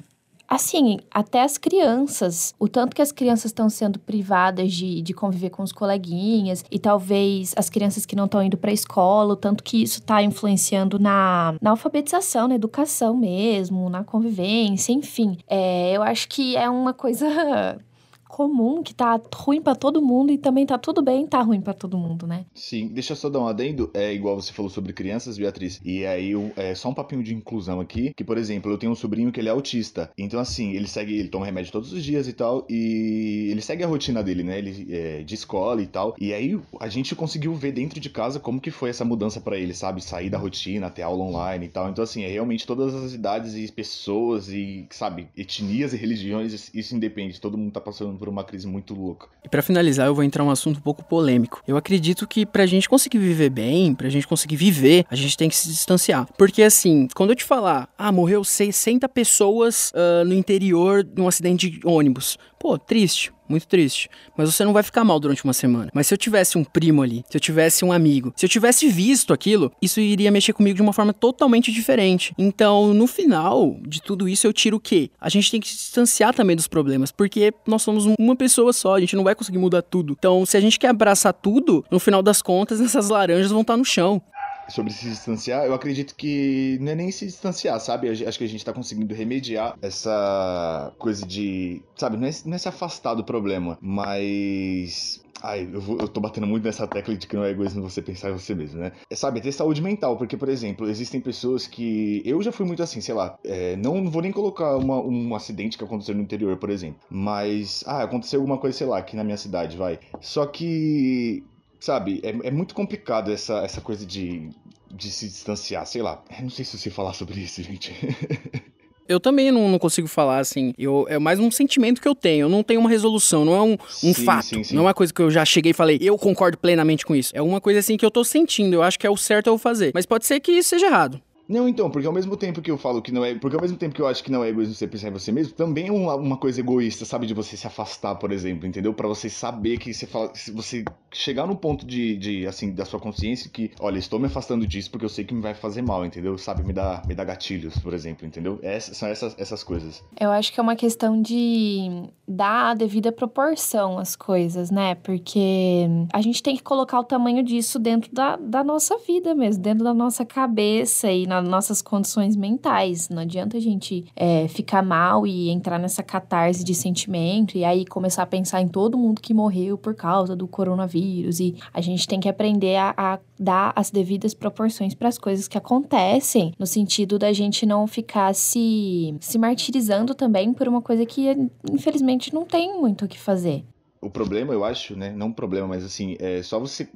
Assim, 0.48 0.98
até 1.11 1.42
as 1.42 1.57
crianças, 1.57 2.54
o 2.59 2.68
tanto 2.68 2.94
que 2.94 3.02
as 3.02 3.11
crianças 3.11 3.46
estão 3.46 3.68
sendo 3.68 3.98
privadas 3.98 4.72
de, 4.72 5.00
de 5.02 5.14
conviver 5.14 5.50
com 5.50 5.62
os 5.62 5.72
coleguinhas, 5.72 6.64
e 6.70 6.78
talvez 6.78 7.54
as 7.57 7.70
crianças 7.70 8.04
que 8.04 8.14
não 8.14 8.26
estão 8.26 8.42
indo 8.42 8.57
para 8.57 8.70
a 8.70 8.74
escola, 8.74 9.33
o 9.33 9.37
tanto 9.37 9.64
que 9.64 9.83
isso 9.83 10.00
está 10.00 10.22
influenciando 10.22 10.98
na, 10.98 11.54
na 11.61 11.70
alfabetização, 11.70 12.48
na 12.48 12.54
educação 12.54 13.16
mesmo, 13.16 13.88
na 13.88 14.04
convivência, 14.04 14.92
enfim. 14.92 15.38
É, 15.48 15.92
eu 15.92 16.02
acho 16.02 16.28
que 16.28 16.57
é 16.57 16.68
uma 16.68 16.92
coisa 16.92 17.26
comum 18.35 18.83
que 18.83 18.92
tá 18.92 19.20
ruim 19.33 19.62
para 19.62 19.77
todo 19.77 20.03
mundo 20.03 20.33
e 20.33 20.37
também 20.37 20.66
tá 20.66 20.77
tudo 20.77 21.01
bem 21.01 21.25
tá 21.25 21.40
ruim 21.40 21.61
para 21.61 21.73
todo 21.73 21.97
mundo, 21.97 22.27
né? 22.27 22.44
Sim, 22.53 22.88
deixa 22.88 23.12
eu 23.12 23.16
só 23.16 23.31
dar 23.31 23.38
um 23.38 23.47
adendo, 23.47 23.92
é 23.94 24.12
igual 24.12 24.35
você 24.35 24.53
falou 24.53 24.68
sobre 24.68 24.92
crianças, 24.92 25.38
Beatriz, 25.38 25.81
e 25.85 26.05
aí 26.05 26.33
é 26.57 26.75
só 26.75 26.88
um 26.88 26.94
papinho 26.94 27.23
de 27.23 27.33
inclusão 27.33 27.81
aqui, 27.81 28.12
que 28.12 28.25
por 28.25 28.37
exemplo, 28.37 28.73
eu 28.73 28.77
tenho 28.77 28.90
um 28.90 28.97
sobrinho 28.97 29.31
que 29.31 29.38
ele 29.38 29.49
é 29.49 29.53
autista, 29.53 30.11
então 30.18 30.40
assim, 30.40 30.73
ele 30.73 30.88
segue, 30.88 31.16
ele 31.16 31.29
toma 31.29 31.47
remédio 31.47 31.70
todos 31.70 31.92
os 31.92 32.03
dias 32.03 32.27
e 32.27 32.33
tal, 32.33 32.66
e 32.68 33.51
ele 33.53 33.62
segue 33.62 33.85
a 33.85 33.87
rotina 33.87 34.20
dele, 34.20 34.42
né, 34.42 34.59
ele 34.59 34.92
é 34.92 35.23
de 35.23 35.35
escola 35.37 35.81
e 35.81 35.87
tal, 35.87 36.16
e 36.18 36.35
aí 36.35 36.61
a 36.81 36.88
gente 36.88 37.14
conseguiu 37.14 37.55
ver 37.55 37.70
dentro 37.70 38.01
de 38.01 38.11
casa 38.11 38.40
como 38.40 38.61
que 38.61 38.73
foi 38.73 38.90
essa 38.90 39.05
mudança 39.05 39.40
para 39.40 39.57
ele, 39.57 39.75
sabe, 39.75 40.03
sair 40.03 40.29
da 40.29 40.38
rotina, 40.38 40.90
ter 40.90 41.03
aula 41.03 41.23
online 41.23 41.66
e 41.66 41.68
tal, 41.68 41.88
então 41.88 42.03
assim, 42.03 42.25
é 42.25 42.29
realmente 42.29 42.66
todas 42.66 42.92
as 42.97 43.12
idades 43.12 43.55
e 43.55 43.70
pessoas 43.70 44.49
e, 44.49 44.88
sabe, 44.90 45.29
etnias 45.37 45.92
e 45.92 45.97
religiões, 45.97 46.73
isso 46.75 46.97
independe, 46.97 47.40
todo 47.40 47.57
mundo 47.57 47.70
tá 47.70 47.81
passando 47.81 48.23
por 48.24 48.30
uma 48.30 48.42
crise 48.42 48.66
muito 48.66 48.94
louca. 48.94 49.28
E 49.44 49.48
para 49.50 49.60
finalizar, 49.60 50.06
eu 50.06 50.14
vou 50.14 50.24
entrar 50.24 50.42
um 50.42 50.50
assunto 50.50 50.78
um 50.78 50.80
pouco 50.80 51.04
polêmico. 51.04 51.62
Eu 51.68 51.76
acredito 51.76 52.26
que 52.26 52.46
pra 52.46 52.64
gente 52.64 52.88
conseguir 52.88 53.18
viver 53.18 53.50
bem, 53.50 53.94
pra 53.94 54.08
gente 54.08 54.26
conseguir 54.26 54.56
viver, 54.56 55.04
a 55.10 55.14
gente 55.14 55.37
tem 55.37 55.50
que 55.50 55.54
se 55.54 55.68
distanciar. 55.68 56.26
Porque 56.38 56.62
assim, 56.62 57.06
quando 57.14 57.30
eu 57.30 57.37
te 57.37 57.44
falar, 57.44 57.87
ah, 57.98 58.10
morreu 58.10 58.42
60 58.42 59.06
pessoas 59.10 59.92
uh, 59.92 60.24
no 60.24 60.32
interior 60.32 61.04
de 61.04 61.20
um 61.20 61.28
acidente 61.28 61.68
de 61.68 61.87
ônibus. 61.87 62.38
Pô, 62.58 62.78
triste 62.78 63.30
muito 63.48 63.66
triste. 63.66 64.09
Mas 64.37 64.52
você 64.52 64.64
não 64.64 64.72
vai 64.72 64.83
ficar 64.83 65.04
mal 65.04 65.18
durante 65.20 65.44
uma 65.44 65.52
semana. 65.52 65.90
Mas 65.94 66.07
se 66.07 66.14
eu 66.14 66.18
tivesse 66.18 66.59
um 66.59 66.64
primo 66.64 67.02
ali, 67.02 67.24
se 67.28 67.37
eu 67.37 67.40
tivesse 67.40 67.85
um 67.85 67.92
amigo, 67.92 68.33
se 68.37 68.44
eu 68.44 68.48
tivesse 68.48 68.88
visto 68.88 69.33
aquilo, 69.33 69.72
isso 69.80 70.00
iria 70.00 70.30
mexer 70.30 70.52
comigo 70.52 70.76
de 70.76 70.83
uma 70.83 70.92
forma 70.92 71.12
totalmente 71.12 71.72
diferente. 71.72 72.35
Então, 72.38 72.92
no 72.94 73.07
final 73.07 73.76
de 73.87 74.02
tudo 74.02 74.28
isso, 74.28 74.46
eu 74.46 74.52
tiro 74.52 74.76
o 74.76 74.80
quê? 74.80 75.11
A 75.20 75.28
gente 75.28 75.50
tem 75.50 75.61
que 75.61 75.68
se 75.68 75.76
distanciar 75.76 76.35
também 76.35 76.57
dos 76.57 76.66
problemas, 76.66 77.12
porque 77.12 77.52
nós 77.66 77.83
somos 77.83 78.07
uma 78.18 78.37
pessoa 78.37 78.72
só, 78.72 78.94
a 78.94 79.00
gente 79.00 79.16
não 79.16 79.24
vai 79.24 79.35
conseguir 79.35 79.59
mudar 79.59 79.83
tudo. 79.83 80.14
Então, 80.18 80.44
se 80.46 80.57
a 80.57 80.61
gente 80.61 80.78
quer 80.78 80.88
abraçar 80.88 81.33
tudo, 81.33 81.85
no 81.90 81.98
final 81.98 82.22
das 82.22 82.42
contas, 82.42 82.80
essas 82.83 83.09
laranjas 83.09 83.50
vão 83.50 83.62
estar 83.62 83.76
no 83.76 83.85
chão 83.85 84.22
sobre 84.68 84.92
se 84.92 85.09
distanciar, 85.09 85.64
eu 85.64 85.74
acredito 85.74 86.14
que 86.14 86.79
não 86.81 86.92
é 86.92 86.94
nem 86.94 87.11
se 87.11 87.27
distanciar, 87.27 87.79
sabe? 87.81 88.09
Acho 88.09 88.38
que 88.38 88.44
a 88.44 88.48
gente 88.48 88.64
tá 88.64 88.72
conseguindo 88.72 89.14
remediar 89.14 89.77
essa 89.81 90.92
coisa 90.98 91.27
de. 91.27 91.83
Sabe, 91.96 92.16
não 92.16 92.27
é, 92.27 92.31
não 92.44 92.55
é 92.55 92.59
se 92.59 92.68
afastar 92.68 93.14
do 93.14 93.24
problema, 93.24 93.79
mas 93.81 95.24
Ai, 95.44 95.68
eu, 95.70 95.79
vou, 95.79 95.98
eu 95.98 96.09
tô 96.09 96.22
batendo 96.22 96.46
muito 96.46 96.64
nessa 96.64 96.87
tecla 96.87 97.14
de 97.14 97.27
que 97.27 97.37
não 97.37 97.44
é 97.44 97.50
egoísmo 97.50 97.83
você 97.83 98.00
pensar 98.00 98.31
em 98.31 98.33
você 98.33 98.55
mesmo, 98.55 98.81
né? 98.81 98.92
É, 99.11 99.14
sabe, 99.14 99.40
é 99.40 99.42
ter 99.42 99.53
saúde 99.53 99.83
mental, 99.83 100.16
porque, 100.16 100.38
por 100.38 100.48
exemplo, 100.48 100.88
existem 100.88 101.20
pessoas 101.20 101.66
que. 101.66 102.22
Eu 102.24 102.42
já 102.42 102.50
fui 102.50 102.64
muito 102.64 102.83
assim, 102.83 103.03
sei 103.03 103.14
lá, 103.14 103.38
é, 103.44 103.77
não, 103.77 104.11
vou 104.11 104.22
nem 104.22 104.33
colocar 104.33 104.74
uma, 104.79 104.98
um 105.03 105.35
acidente 105.35 105.77
que 105.77 105.85
aconteceu 105.85 106.14
no 106.14 106.22
interior, 106.22 106.57
por 106.57 106.70
exemplo. 106.70 106.98
Mas, 107.11 107.85
ah, 107.87 108.05
aconteceu 108.05 108.40
alguma 108.40 108.57
coisa, 108.57 108.79
sei 108.79 108.87
lá, 108.87 108.96
aqui 108.96 109.16
na 109.16 109.22
minha 109.22 109.37
cidade, 109.37 109.77
vai. 109.77 109.98
Só 110.18 110.46
que 110.46 111.44
sabe, 111.85 112.20
é, 112.23 112.49
é 112.49 112.51
muito 112.51 112.75
complicado 112.75 113.31
essa, 113.31 113.59
essa 113.59 113.81
coisa 113.81 114.07
de, 114.07 114.49
de 114.90 115.11
se 115.11 115.27
distanciar, 115.27 115.87
sei 115.87 116.03
lá. 116.03 116.23
Eu 116.37 116.44
não 116.44 116.51
sei 116.51 116.64
se 116.64 116.79
você 116.79 116.90
falar 116.90 117.12
sobre 117.12 117.40
isso, 117.40 117.62
gente. 117.62 117.92
Eu 119.07 119.20
também 119.20 119.53
não, 119.53 119.68
não, 119.68 119.79
consigo 119.79 120.09
falar 120.09 120.38
assim. 120.38 120.73
Eu, 120.79 121.05
é 121.11 121.18
mais 121.18 121.38
um 121.38 121.51
sentimento 121.51 122.01
que 122.01 122.09
eu 122.09 122.14
tenho. 122.14 122.44
Eu 122.44 122.49
não 122.49 122.62
tenho 122.62 122.81
uma 122.81 122.88
resolução, 122.88 123.44
não 123.44 123.55
é 123.55 123.61
um, 123.61 123.75
um 123.75 124.14
sim, 124.14 124.14
fato. 124.14 124.47
Sim, 124.47 124.64
sim. 124.64 124.75
Não 124.75 124.85
é 124.85 124.87
uma 124.87 124.94
coisa 124.94 125.12
que 125.12 125.20
eu 125.20 125.31
já 125.31 125.44
cheguei 125.44 125.73
e 125.73 125.75
falei, 125.75 125.99
eu 126.01 126.16
concordo 126.16 126.57
plenamente 126.57 127.05
com 127.05 127.14
isso. 127.14 127.31
É 127.35 127.42
uma 127.42 127.61
coisa 127.61 127.81
assim 127.81 127.99
que 127.99 128.07
eu 128.07 128.11
tô 128.11 128.25
sentindo. 128.25 128.73
Eu 128.73 128.83
acho 128.83 128.99
que 128.99 129.07
é 129.07 129.11
o 129.11 129.16
certo 129.18 129.49
eu 129.49 129.59
fazer. 129.59 129.92
Mas 129.92 130.07
pode 130.07 130.25
ser 130.25 130.40
que 130.40 130.62
seja 130.62 130.87
errado. 130.87 131.20
Não, 131.48 131.68
então, 131.68 131.90
porque 131.90 132.07
ao 132.07 132.12
mesmo 132.12 132.37
tempo 132.37 132.62
que 132.62 132.70
eu 132.70 132.78
falo 132.78 133.02
que 133.02 133.12
não 133.12 133.24
é. 133.24 133.35
Porque 133.35 133.57
ao 133.57 133.62
mesmo 133.62 133.76
tempo 133.76 133.94
que 133.94 134.00
eu 134.00 134.07
acho 134.07 134.24
que 134.24 134.30
não 134.30 134.42
é 134.42 134.48
egoísmo 134.48 134.74
você 134.74 134.87
pensar 134.87 135.09
em 135.09 135.12
você 135.12 135.30
mesmo, 135.30 135.54
também 135.54 135.88
é 135.88 135.92
uma, 135.92 136.14
uma 136.14 136.37
coisa 136.37 136.61
egoísta, 136.61 137.04
sabe? 137.04 137.26
De 137.26 137.35
você 137.35 137.57
se 137.57 137.66
afastar, 137.66 138.14
por 138.16 138.33
exemplo, 138.33 138.66
entendeu? 138.66 138.94
para 138.94 139.09
você 139.09 139.28
saber 139.28 139.78
que 139.78 139.92
você 139.92 140.07
fala. 140.07 140.35
Se 140.35 140.50
você 140.50 140.85
chegar 141.12 141.46
no 141.46 141.57
ponto 141.57 141.87
de, 141.87 142.16
de, 142.16 142.46
assim, 142.46 142.72
da 142.72 142.85
sua 142.85 142.98
consciência 142.98 143.50
que, 143.50 143.70
olha, 143.78 143.98
estou 143.98 144.18
me 144.18 144.26
afastando 144.26 144.66
disso 144.66 144.90
porque 144.90 145.04
eu 145.04 145.09
sei 145.09 145.24
que 145.24 145.35
me 145.35 145.40
vai 145.40 145.54
fazer 145.54 145.83
mal, 145.83 146.04
entendeu? 146.04 146.37
Sabe? 146.38 146.64
Me 146.64 146.72
dá, 146.72 147.02
me 147.07 147.14
dá 147.14 147.24
gatilhos, 147.24 147.78
por 147.78 147.92
exemplo, 147.92 148.26
entendeu? 148.26 148.59
Essas, 148.62 148.96
são 148.96 149.09
essas, 149.09 149.38
essas 149.38 149.62
coisas. 149.62 150.02
Eu 150.18 150.30
acho 150.30 150.52
que 150.52 150.59
é 150.59 150.62
uma 150.62 150.76
questão 150.76 151.20
de 151.20 152.09
dar 152.26 152.70
a 152.70 152.74
devida 152.74 153.12
proporção 153.12 153.98
às 153.98 154.16
coisas, 154.16 154.70
né? 154.70 154.94
Porque 154.96 155.87
a 156.12 156.20
gente 156.20 156.42
tem 156.42 156.56
que 156.56 156.62
colocar 156.62 156.98
o 156.98 157.04
tamanho 157.04 157.42
disso 157.42 157.78
dentro 157.78 158.12
da, 158.12 158.37
da 158.37 158.64
nossa 158.64 158.96
vida 158.98 159.34
mesmo, 159.34 159.62
dentro 159.62 159.84
da 159.84 159.92
nossa 159.92 160.24
cabeça 160.24 161.10
e 161.10 161.26
nas 161.26 161.46
nossas 161.46 161.82
condições 161.82 162.34
mentais. 162.34 163.08
Não 163.08 163.22
adianta 163.22 163.56
a 163.56 163.60
gente 163.60 164.04
é, 164.16 164.48
ficar 164.48 164.82
mal 164.82 165.26
e 165.26 165.50
entrar 165.50 165.78
nessa 165.78 166.02
catarse 166.02 166.64
de 166.64 166.74
sentimento 166.74 167.56
e 167.56 167.64
aí 167.64 167.84
começar 167.84 168.22
a 168.22 168.26
pensar 168.26 168.60
em 168.60 168.68
todo 168.68 168.98
mundo 168.98 169.20
que 169.20 169.34
morreu 169.34 169.76
por 169.76 169.94
causa 169.94 170.34
do 170.34 170.46
coronavírus. 170.46 171.40
E 171.40 171.56
a 171.72 171.80
gente 171.80 172.08
tem 172.08 172.20
que 172.20 172.28
aprender 172.28 172.76
a, 172.76 172.94
a 172.96 173.18
dar 173.38 173.72
as 173.76 173.90
devidas 173.90 174.32
proporções 174.32 174.94
para 174.94 175.08
as 175.08 175.18
coisas 175.18 175.48
que 175.48 175.58
acontecem, 175.58 176.52
no 176.58 176.66
sentido 176.66 177.18
da 177.18 177.32
gente 177.32 177.66
não 177.66 177.87
ficar 177.87 178.34
se, 178.34 179.14
se 179.20 179.38
martirizando 179.38 180.14
também 180.14 180.52
por 180.52 180.68
uma 180.68 180.80
coisa 180.80 181.04
que, 181.04 181.28
infelizmente, 181.70 182.13
não 182.33 182.44
tem 182.44 182.79
muito 182.79 183.05
o 183.05 183.09
que 183.09 183.18
fazer. 183.18 183.64
O 184.00 184.11
problema, 184.11 184.53
eu 184.53 184.64
acho, 184.64 184.96
né? 184.96 185.11
Não 185.12 185.29
um 185.29 185.33
problema, 185.33 185.68
mas 185.68 185.85
assim, 185.85 186.16
é 186.20 186.42
só 186.42 186.59
você 186.61 186.88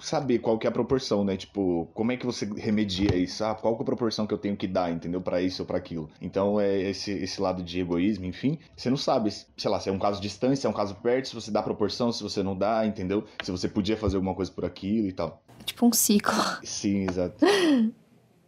saber 0.00 0.38
qual 0.38 0.58
que 0.58 0.66
é 0.66 0.70
a 0.70 0.72
proporção, 0.72 1.24
né? 1.24 1.36
Tipo, 1.36 1.88
como 1.94 2.12
é 2.12 2.16
que 2.16 2.26
você 2.26 2.46
remedia 2.56 3.16
isso? 3.16 3.44
Ah, 3.44 3.54
qual 3.54 3.74
que 3.74 3.80
é 3.80 3.84
a 3.84 3.86
proporção 3.86 4.26
que 4.26 4.34
eu 4.34 4.38
tenho 4.38 4.56
que 4.56 4.66
dar, 4.66 4.92
entendeu? 4.92 5.20
para 5.20 5.40
isso 5.40 5.62
ou 5.62 5.66
para 5.66 5.78
aquilo. 5.78 6.10
Então, 6.20 6.60
é 6.60 6.80
esse, 6.90 7.12
esse 7.12 7.40
lado 7.40 7.62
de 7.62 7.80
egoísmo, 7.80 8.24
enfim, 8.24 8.58
você 8.76 8.90
não 8.90 8.96
sabe, 8.96 9.30
sei 9.30 9.70
lá, 9.70 9.78
se 9.78 9.88
é 9.88 9.92
um 9.92 9.98
caso 9.98 10.20
distante, 10.20 10.58
se 10.58 10.66
é 10.66 10.70
um 10.70 10.72
caso 10.72 10.94
perto, 10.96 11.28
se 11.28 11.34
você 11.34 11.50
dá 11.50 11.62
proporção, 11.62 12.10
se 12.10 12.22
você 12.22 12.42
não 12.42 12.56
dá, 12.56 12.84
entendeu? 12.86 13.24
Se 13.42 13.50
você 13.50 13.68
podia 13.68 13.96
fazer 13.96 14.16
alguma 14.16 14.34
coisa 14.34 14.50
por 14.50 14.64
aquilo 14.64 15.06
e 15.06 15.12
tal. 15.12 15.42
Tipo 15.64 15.86
um 15.86 15.92
ciclo. 15.92 16.34
Sim, 16.64 17.06
exato. 17.08 17.36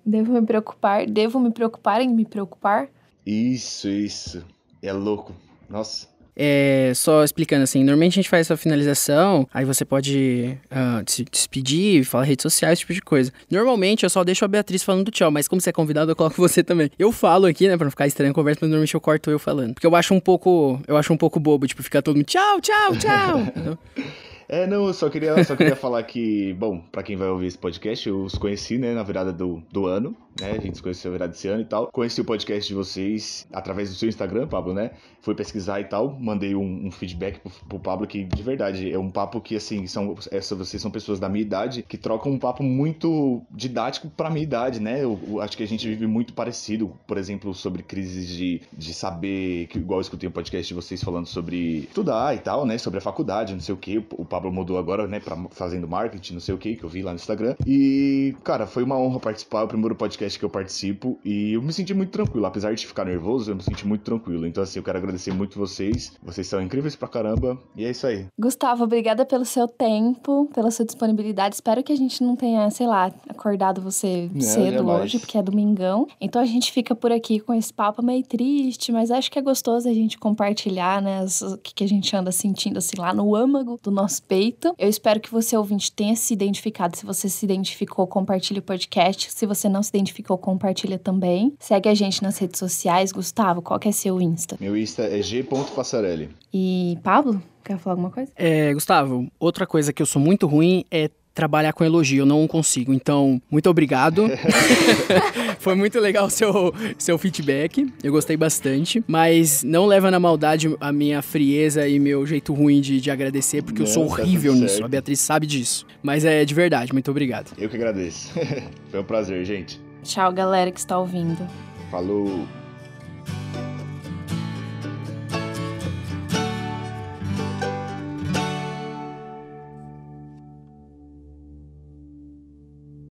devo 0.04 0.32
me 0.32 0.42
preocupar, 0.42 1.06
devo 1.06 1.38
me 1.38 1.52
preocupar 1.52 2.00
em 2.00 2.08
me 2.08 2.24
preocupar? 2.24 2.88
Isso, 3.24 3.88
isso. 3.88 4.44
É 4.82 4.92
louco. 4.92 5.32
Nossa. 5.68 6.13
É, 6.36 6.92
só 6.94 7.22
explicando 7.22 7.62
assim, 7.62 7.84
normalmente 7.84 8.14
a 8.14 8.16
gente 8.22 8.28
faz 8.28 8.46
essa 8.46 8.56
finalização, 8.56 9.48
aí 9.54 9.64
você 9.64 9.84
pode 9.84 10.58
uh, 10.70 11.04
se 11.06 11.24
despedir, 11.24 12.04
falar 12.04 12.24
redes 12.24 12.42
sociais, 12.42 12.74
esse 12.74 12.80
tipo 12.80 12.92
de 12.92 13.00
coisa. 13.00 13.32
Normalmente 13.50 14.04
eu 14.04 14.10
só 14.10 14.24
deixo 14.24 14.44
a 14.44 14.48
Beatriz 14.48 14.82
falando 14.82 15.10
tchau, 15.10 15.30
mas 15.30 15.46
como 15.46 15.60
você 15.60 15.70
é 15.70 15.72
convidado, 15.72 16.10
eu 16.10 16.16
coloco 16.16 16.36
você 16.42 16.62
também. 16.62 16.90
Eu 16.98 17.12
falo 17.12 17.46
aqui, 17.46 17.68
né, 17.68 17.76
pra 17.76 17.84
não 17.84 17.90
ficar 17.90 18.06
estranho 18.06 18.32
a 18.32 18.34
conversa, 18.34 18.60
mas 18.62 18.70
normalmente 18.70 18.94
eu 18.94 19.00
corto 19.00 19.30
eu 19.30 19.38
falando. 19.38 19.74
Porque 19.74 19.86
eu 19.86 19.94
acho 19.94 20.12
um 20.12 20.20
pouco, 20.20 20.80
eu 20.88 20.96
acho 20.96 21.12
um 21.12 21.16
pouco 21.16 21.38
bobo, 21.38 21.66
tipo, 21.66 21.82
ficar 21.82 22.02
todo 22.02 22.16
mundo 22.16 22.26
tchau, 22.26 22.60
tchau, 22.60 22.96
tchau. 22.96 23.78
É, 24.48 24.66
não, 24.66 24.86
eu 24.86 24.92
só 24.92 25.08
queria, 25.08 25.42
só 25.42 25.56
queria 25.56 25.74
falar 25.74 26.02
que, 26.02 26.52
bom, 26.54 26.78
para 26.92 27.02
quem 27.02 27.16
vai 27.16 27.28
ouvir 27.28 27.46
esse 27.46 27.56
podcast, 27.56 28.06
eu 28.06 28.24
os 28.24 28.34
conheci, 28.34 28.76
né, 28.76 28.92
na 28.92 29.02
virada 29.02 29.32
do, 29.32 29.62
do 29.72 29.86
ano, 29.86 30.14
né, 30.40 30.52
a 30.52 30.60
gente 30.60 30.76
se 30.76 30.82
conheceu 30.82 31.10
na 31.10 31.14
virada 31.16 31.32
desse 31.32 31.48
ano 31.48 31.62
e 31.62 31.64
tal. 31.64 31.88
Conheci 31.88 32.20
o 32.20 32.24
podcast 32.24 32.68
de 32.68 32.74
vocês 32.74 33.46
através 33.52 33.90
do 33.90 33.96
seu 33.96 34.08
Instagram, 34.08 34.46
Pablo, 34.46 34.74
né, 34.74 34.92
fui 35.20 35.34
pesquisar 35.34 35.80
e 35.80 35.84
tal, 35.84 36.18
mandei 36.18 36.54
um, 36.54 36.86
um 36.86 36.90
feedback 36.90 37.40
pro, 37.40 37.50
pro, 37.68 37.78
Pablo 37.78 38.06
que, 38.06 38.24
de 38.24 38.42
verdade, 38.42 38.92
é 38.92 38.98
um 38.98 39.10
papo 39.10 39.40
que, 39.40 39.56
assim, 39.56 39.86
são, 39.86 40.14
essa, 40.30 40.54
vocês 40.54 40.80
são 40.80 40.90
pessoas 40.90 41.18
da 41.20 41.28
minha 41.28 41.42
idade 41.42 41.82
que 41.82 41.96
trocam 41.96 42.32
um 42.32 42.38
papo 42.38 42.62
muito 42.62 43.42
didático 43.50 44.08
pra 44.10 44.30
minha 44.30 44.42
idade, 44.42 44.80
né, 44.80 45.02
eu, 45.02 45.18
eu 45.26 45.40
acho 45.40 45.56
que 45.56 45.62
a 45.62 45.68
gente 45.68 45.86
vive 45.88 46.06
muito 46.06 46.32
parecido, 46.32 46.92
por 47.06 47.18
exemplo, 47.18 47.54
sobre 47.54 47.82
crises 47.82 48.28
de, 48.28 48.60
de 48.72 48.94
saber, 48.94 49.66
que, 49.68 49.78
igual 49.78 49.98
eu 49.98 50.02
escutei 50.02 50.28
um 50.28 50.32
podcast 50.32 50.66
de 50.66 50.74
vocês 50.74 51.02
falando 51.02 51.26
sobre 51.26 51.80
estudar 51.80 52.34
e 52.34 52.38
tal, 52.38 52.66
né, 52.66 52.78
sobre 52.78 52.98
a 52.98 53.02
faculdade, 53.02 53.52
não 53.52 53.60
sei 53.60 53.74
o 53.74 53.78
que, 53.78 53.98
o 54.12 54.24
Pablo 54.24 54.52
mudou 54.52 54.78
agora, 54.78 55.06
né, 55.06 55.20
pra, 55.20 55.36
fazendo 55.50 55.88
marketing, 55.88 56.34
não 56.34 56.40
sei 56.40 56.54
o 56.54 56.58
que, 56.58 56.76
que 56.76 56.84
eu 56.84 56.88
vi 56.88 57.02
lá 57.02 57.12
no 57.12 57.16
Instagram. 57.16 57.54
E, 57.66 58.34
cara, 58.42 58.66
foi 58.66 58.82
uma 58.82 58.98
honra 58.98 59.20
participar. 59.20 59.64
O 59.64 59.68
primeiro 59.68 59.94
podcast 59.94 60.23
podcast 60.24 60.38
que 60.38 60.44
eu 60.44 60.50
participo 60.50 61.18
e 61.24 61.52
eu 61.52 61.62
me 61.62 61.72
senti 61.72 61.92
muito 61.94 62.10
tranquilo. 62.10 62.46
Apesar 62.46 62.74
de 62.74 62.87
ficar 62.87 63.04
nervoso, 63.04 63.50
eu 63.50 63.56
me 63.56 63.62
senti 63.62 63.87
muito 63.87 64.02
tranquilo. 64.02 64.46
Então, 64.46 64.62
assim, 64.62 64.78
eu 64.78 64.82
quero 64.82 64.98
agradecer 64.98 65.32
muito 65.32 65.58
vocês. 65.58 66.12
Vocês 66.22 66.46
são 66.46 66.60
incríveis 66.60 66.96
pra 66.96 67.08
caramba. 67.08 67.58
E 67.76 67.84
é 67.84 67.90
isso 67.90 68.06
aí. 68.06 68.26
Gustavo, 68.38 68.84
obrigada 68.84 69.24
pelo 69.24 69.44
seu 69.44 69.68
tempo, 69.68 70.48
pela 70.54 70.70
sua 70.70 70.84
disponibilidade. 70.84 71.54
Espero 71.54 71.82
que 71.82 71.92
a 71.92 71.96
gente 71.96 72.22
não 72.22 72.37
tenha, 72.37 72.70
sei 72.70 72.87
lá, 72.87 73.12
acordado 73.28 73.80
você 73.80 74.28
Não, 74.32 74.40
cedo 74.40 74.78
jamais. 74.78 75.02
hoje, 75.02 75.18
porque 75.18 75.38
é 75.38 75.42
domingão. 75.42 76.06
Então 76.20 76.40
a 76.40 76.46
gente 76.46 76.72
fica 76.72 76.94
por 76.94 77.12
aqui 77.12 77.40
com 77.40 77.52
esse 77.52 77.72
papo 77.72 78.02
meio 78.02 78.24
triste, 78.24 78.92
mas 78.92 79.10
acho 79.10 79.30
que 79.30 79.38
é 79.38 79.42
gostoso 79.42 79.88
a 79.88 79.94
gente 79.94 80.18
compartilhar, 80.18 81.02
né, 81.02 81.24
o 81.42 81.58
que, 81.58 81.74
que 81.74 81.84
a 81.84 81.88
gente 81.88 82.14
anda 82.16 82.32
sentindo, 82.32 82.78
assim, 82.78 82.96
lá 82.98 83.12
no 83.12 83.34
âmago 83.34 83.78
do 83.82 83.90
nosso 83.90 84.22
peito. 84.22 84.74
Eu 84.78 84.88
espero 84.88 85.20
que 85.20 85.30
você, 85.30 85.56
ouvinte, 85.56 85.92
tenha 85.92 86.16
se 86.16 86.32
identificado. 86.32 86.96
Se 86.96 87.04
você 87.04 87.28
se 87.28 87.44
identificou, 87.44 88.06
compartilhe 88.06 88.60
o 88.60 88.62
podcast. 88.62 89.30
Se 89.30 89.46
você 89.46 89.68
não 89.68 89.82
se 89.82 89.90
identificou, 89.90 90.13
compartilha 90.22 90.98
também. 90.98 91.55
Segue 91.59 91.88
a 91.88 91.94
gente 91.94 92.22
nas 92.22 92.38
redes 92.38 92.59
sociais. 92.59 93.12
Gustavo, 93.12 93.62
qual 93.62 93.79
que 93.79 93.88
é 93.88 93.92
seu 93.92 94.20
Insta? 94.20 94.57
Meu 94.61 94.77
Insta 94.77 95.03
é 95.03 95.20
g.passarelli. 95.22 96.31
E 96.53 96.98
Pablo, 97.03 97.42
quer 97.64 97.79
falar 97.79 97.94
alguma 97.94 98.11
coisa? 98.11 98.31
É, 98.37 98.72
Gustavo, 98.72 99.27
outra 99.38 99.66
coisa 99.66 99.92
que 99.92 100.00
eu 100.03 100.07
sou 100.07 100.20
muito 100.20 100.46
ruim 100.46 100.85
é 100.90 101.11
trabalhar 101.35 101.72
com 101.72 101.85
elogio, 101.85 102.22
eu 102.22 102.27
não 102.27 102.46
consigo. 102.46 102.92
Então, 102.94 103.42
muito 103.50 103.68
obrigado. 103.68 104.27
Foi 105.59 105.74
muito 105.74 105.98
legal 105.98 106.27
o 106.27 106.31
seu, 106.31 106.72
seu 106.96 107.18
feedback, 107.18 107.92
eu 108.03 108.12
gostei 108.12 108.37
bastante. 108.37 109.03
Mas 109.07 109.62
não 109.64 109.87
leva 109.87 110.11
na 110.11 110.20
maldade 110.20 110.74
a 110.81 110.92
minha 110.92 111.20
frieza 111.22 111.88
e 111.88 111.98
meu 111.98 112.24
jeito 112.24 112.55
ruim 112.55 112.81
de, 112.81 113.00
de 113.00 113.11
agradecer, 113.11 113.62
porque 113.62 113.83
eu 113.83 113.87
Não, 113.87 113.92
sou 113.92 114.07
tá 114.07 114.22
horrível 114.22 114.55
nisso. 114.55 114.74
certo. 114.74 114.85
A 114.85 114.88
Beatriz 114.88 115.20
sabe 115.20 115.46
disso. 115.46 115.87
Mas 116.03 116.24
é 116.24 116.44
de 116.44 116.55
verdade, 116.55 116.92
muito 116.92 117.11
obrigado. 117.11 117.50
Eu 117.59 117.68
que 117.68 117.77
agradeço. 117.77 118.33
Foi 118.90 119.00
um 119.00 119.05
prazer, 119.05 119.44
gente. 119.44 119.81
Tchau, 120.04 120.30
galera 120.32 120.70
que 120.70 120.78
está 120.78 120.98
ouvindo. 120.98 121.48
Falou. 121.90 122.46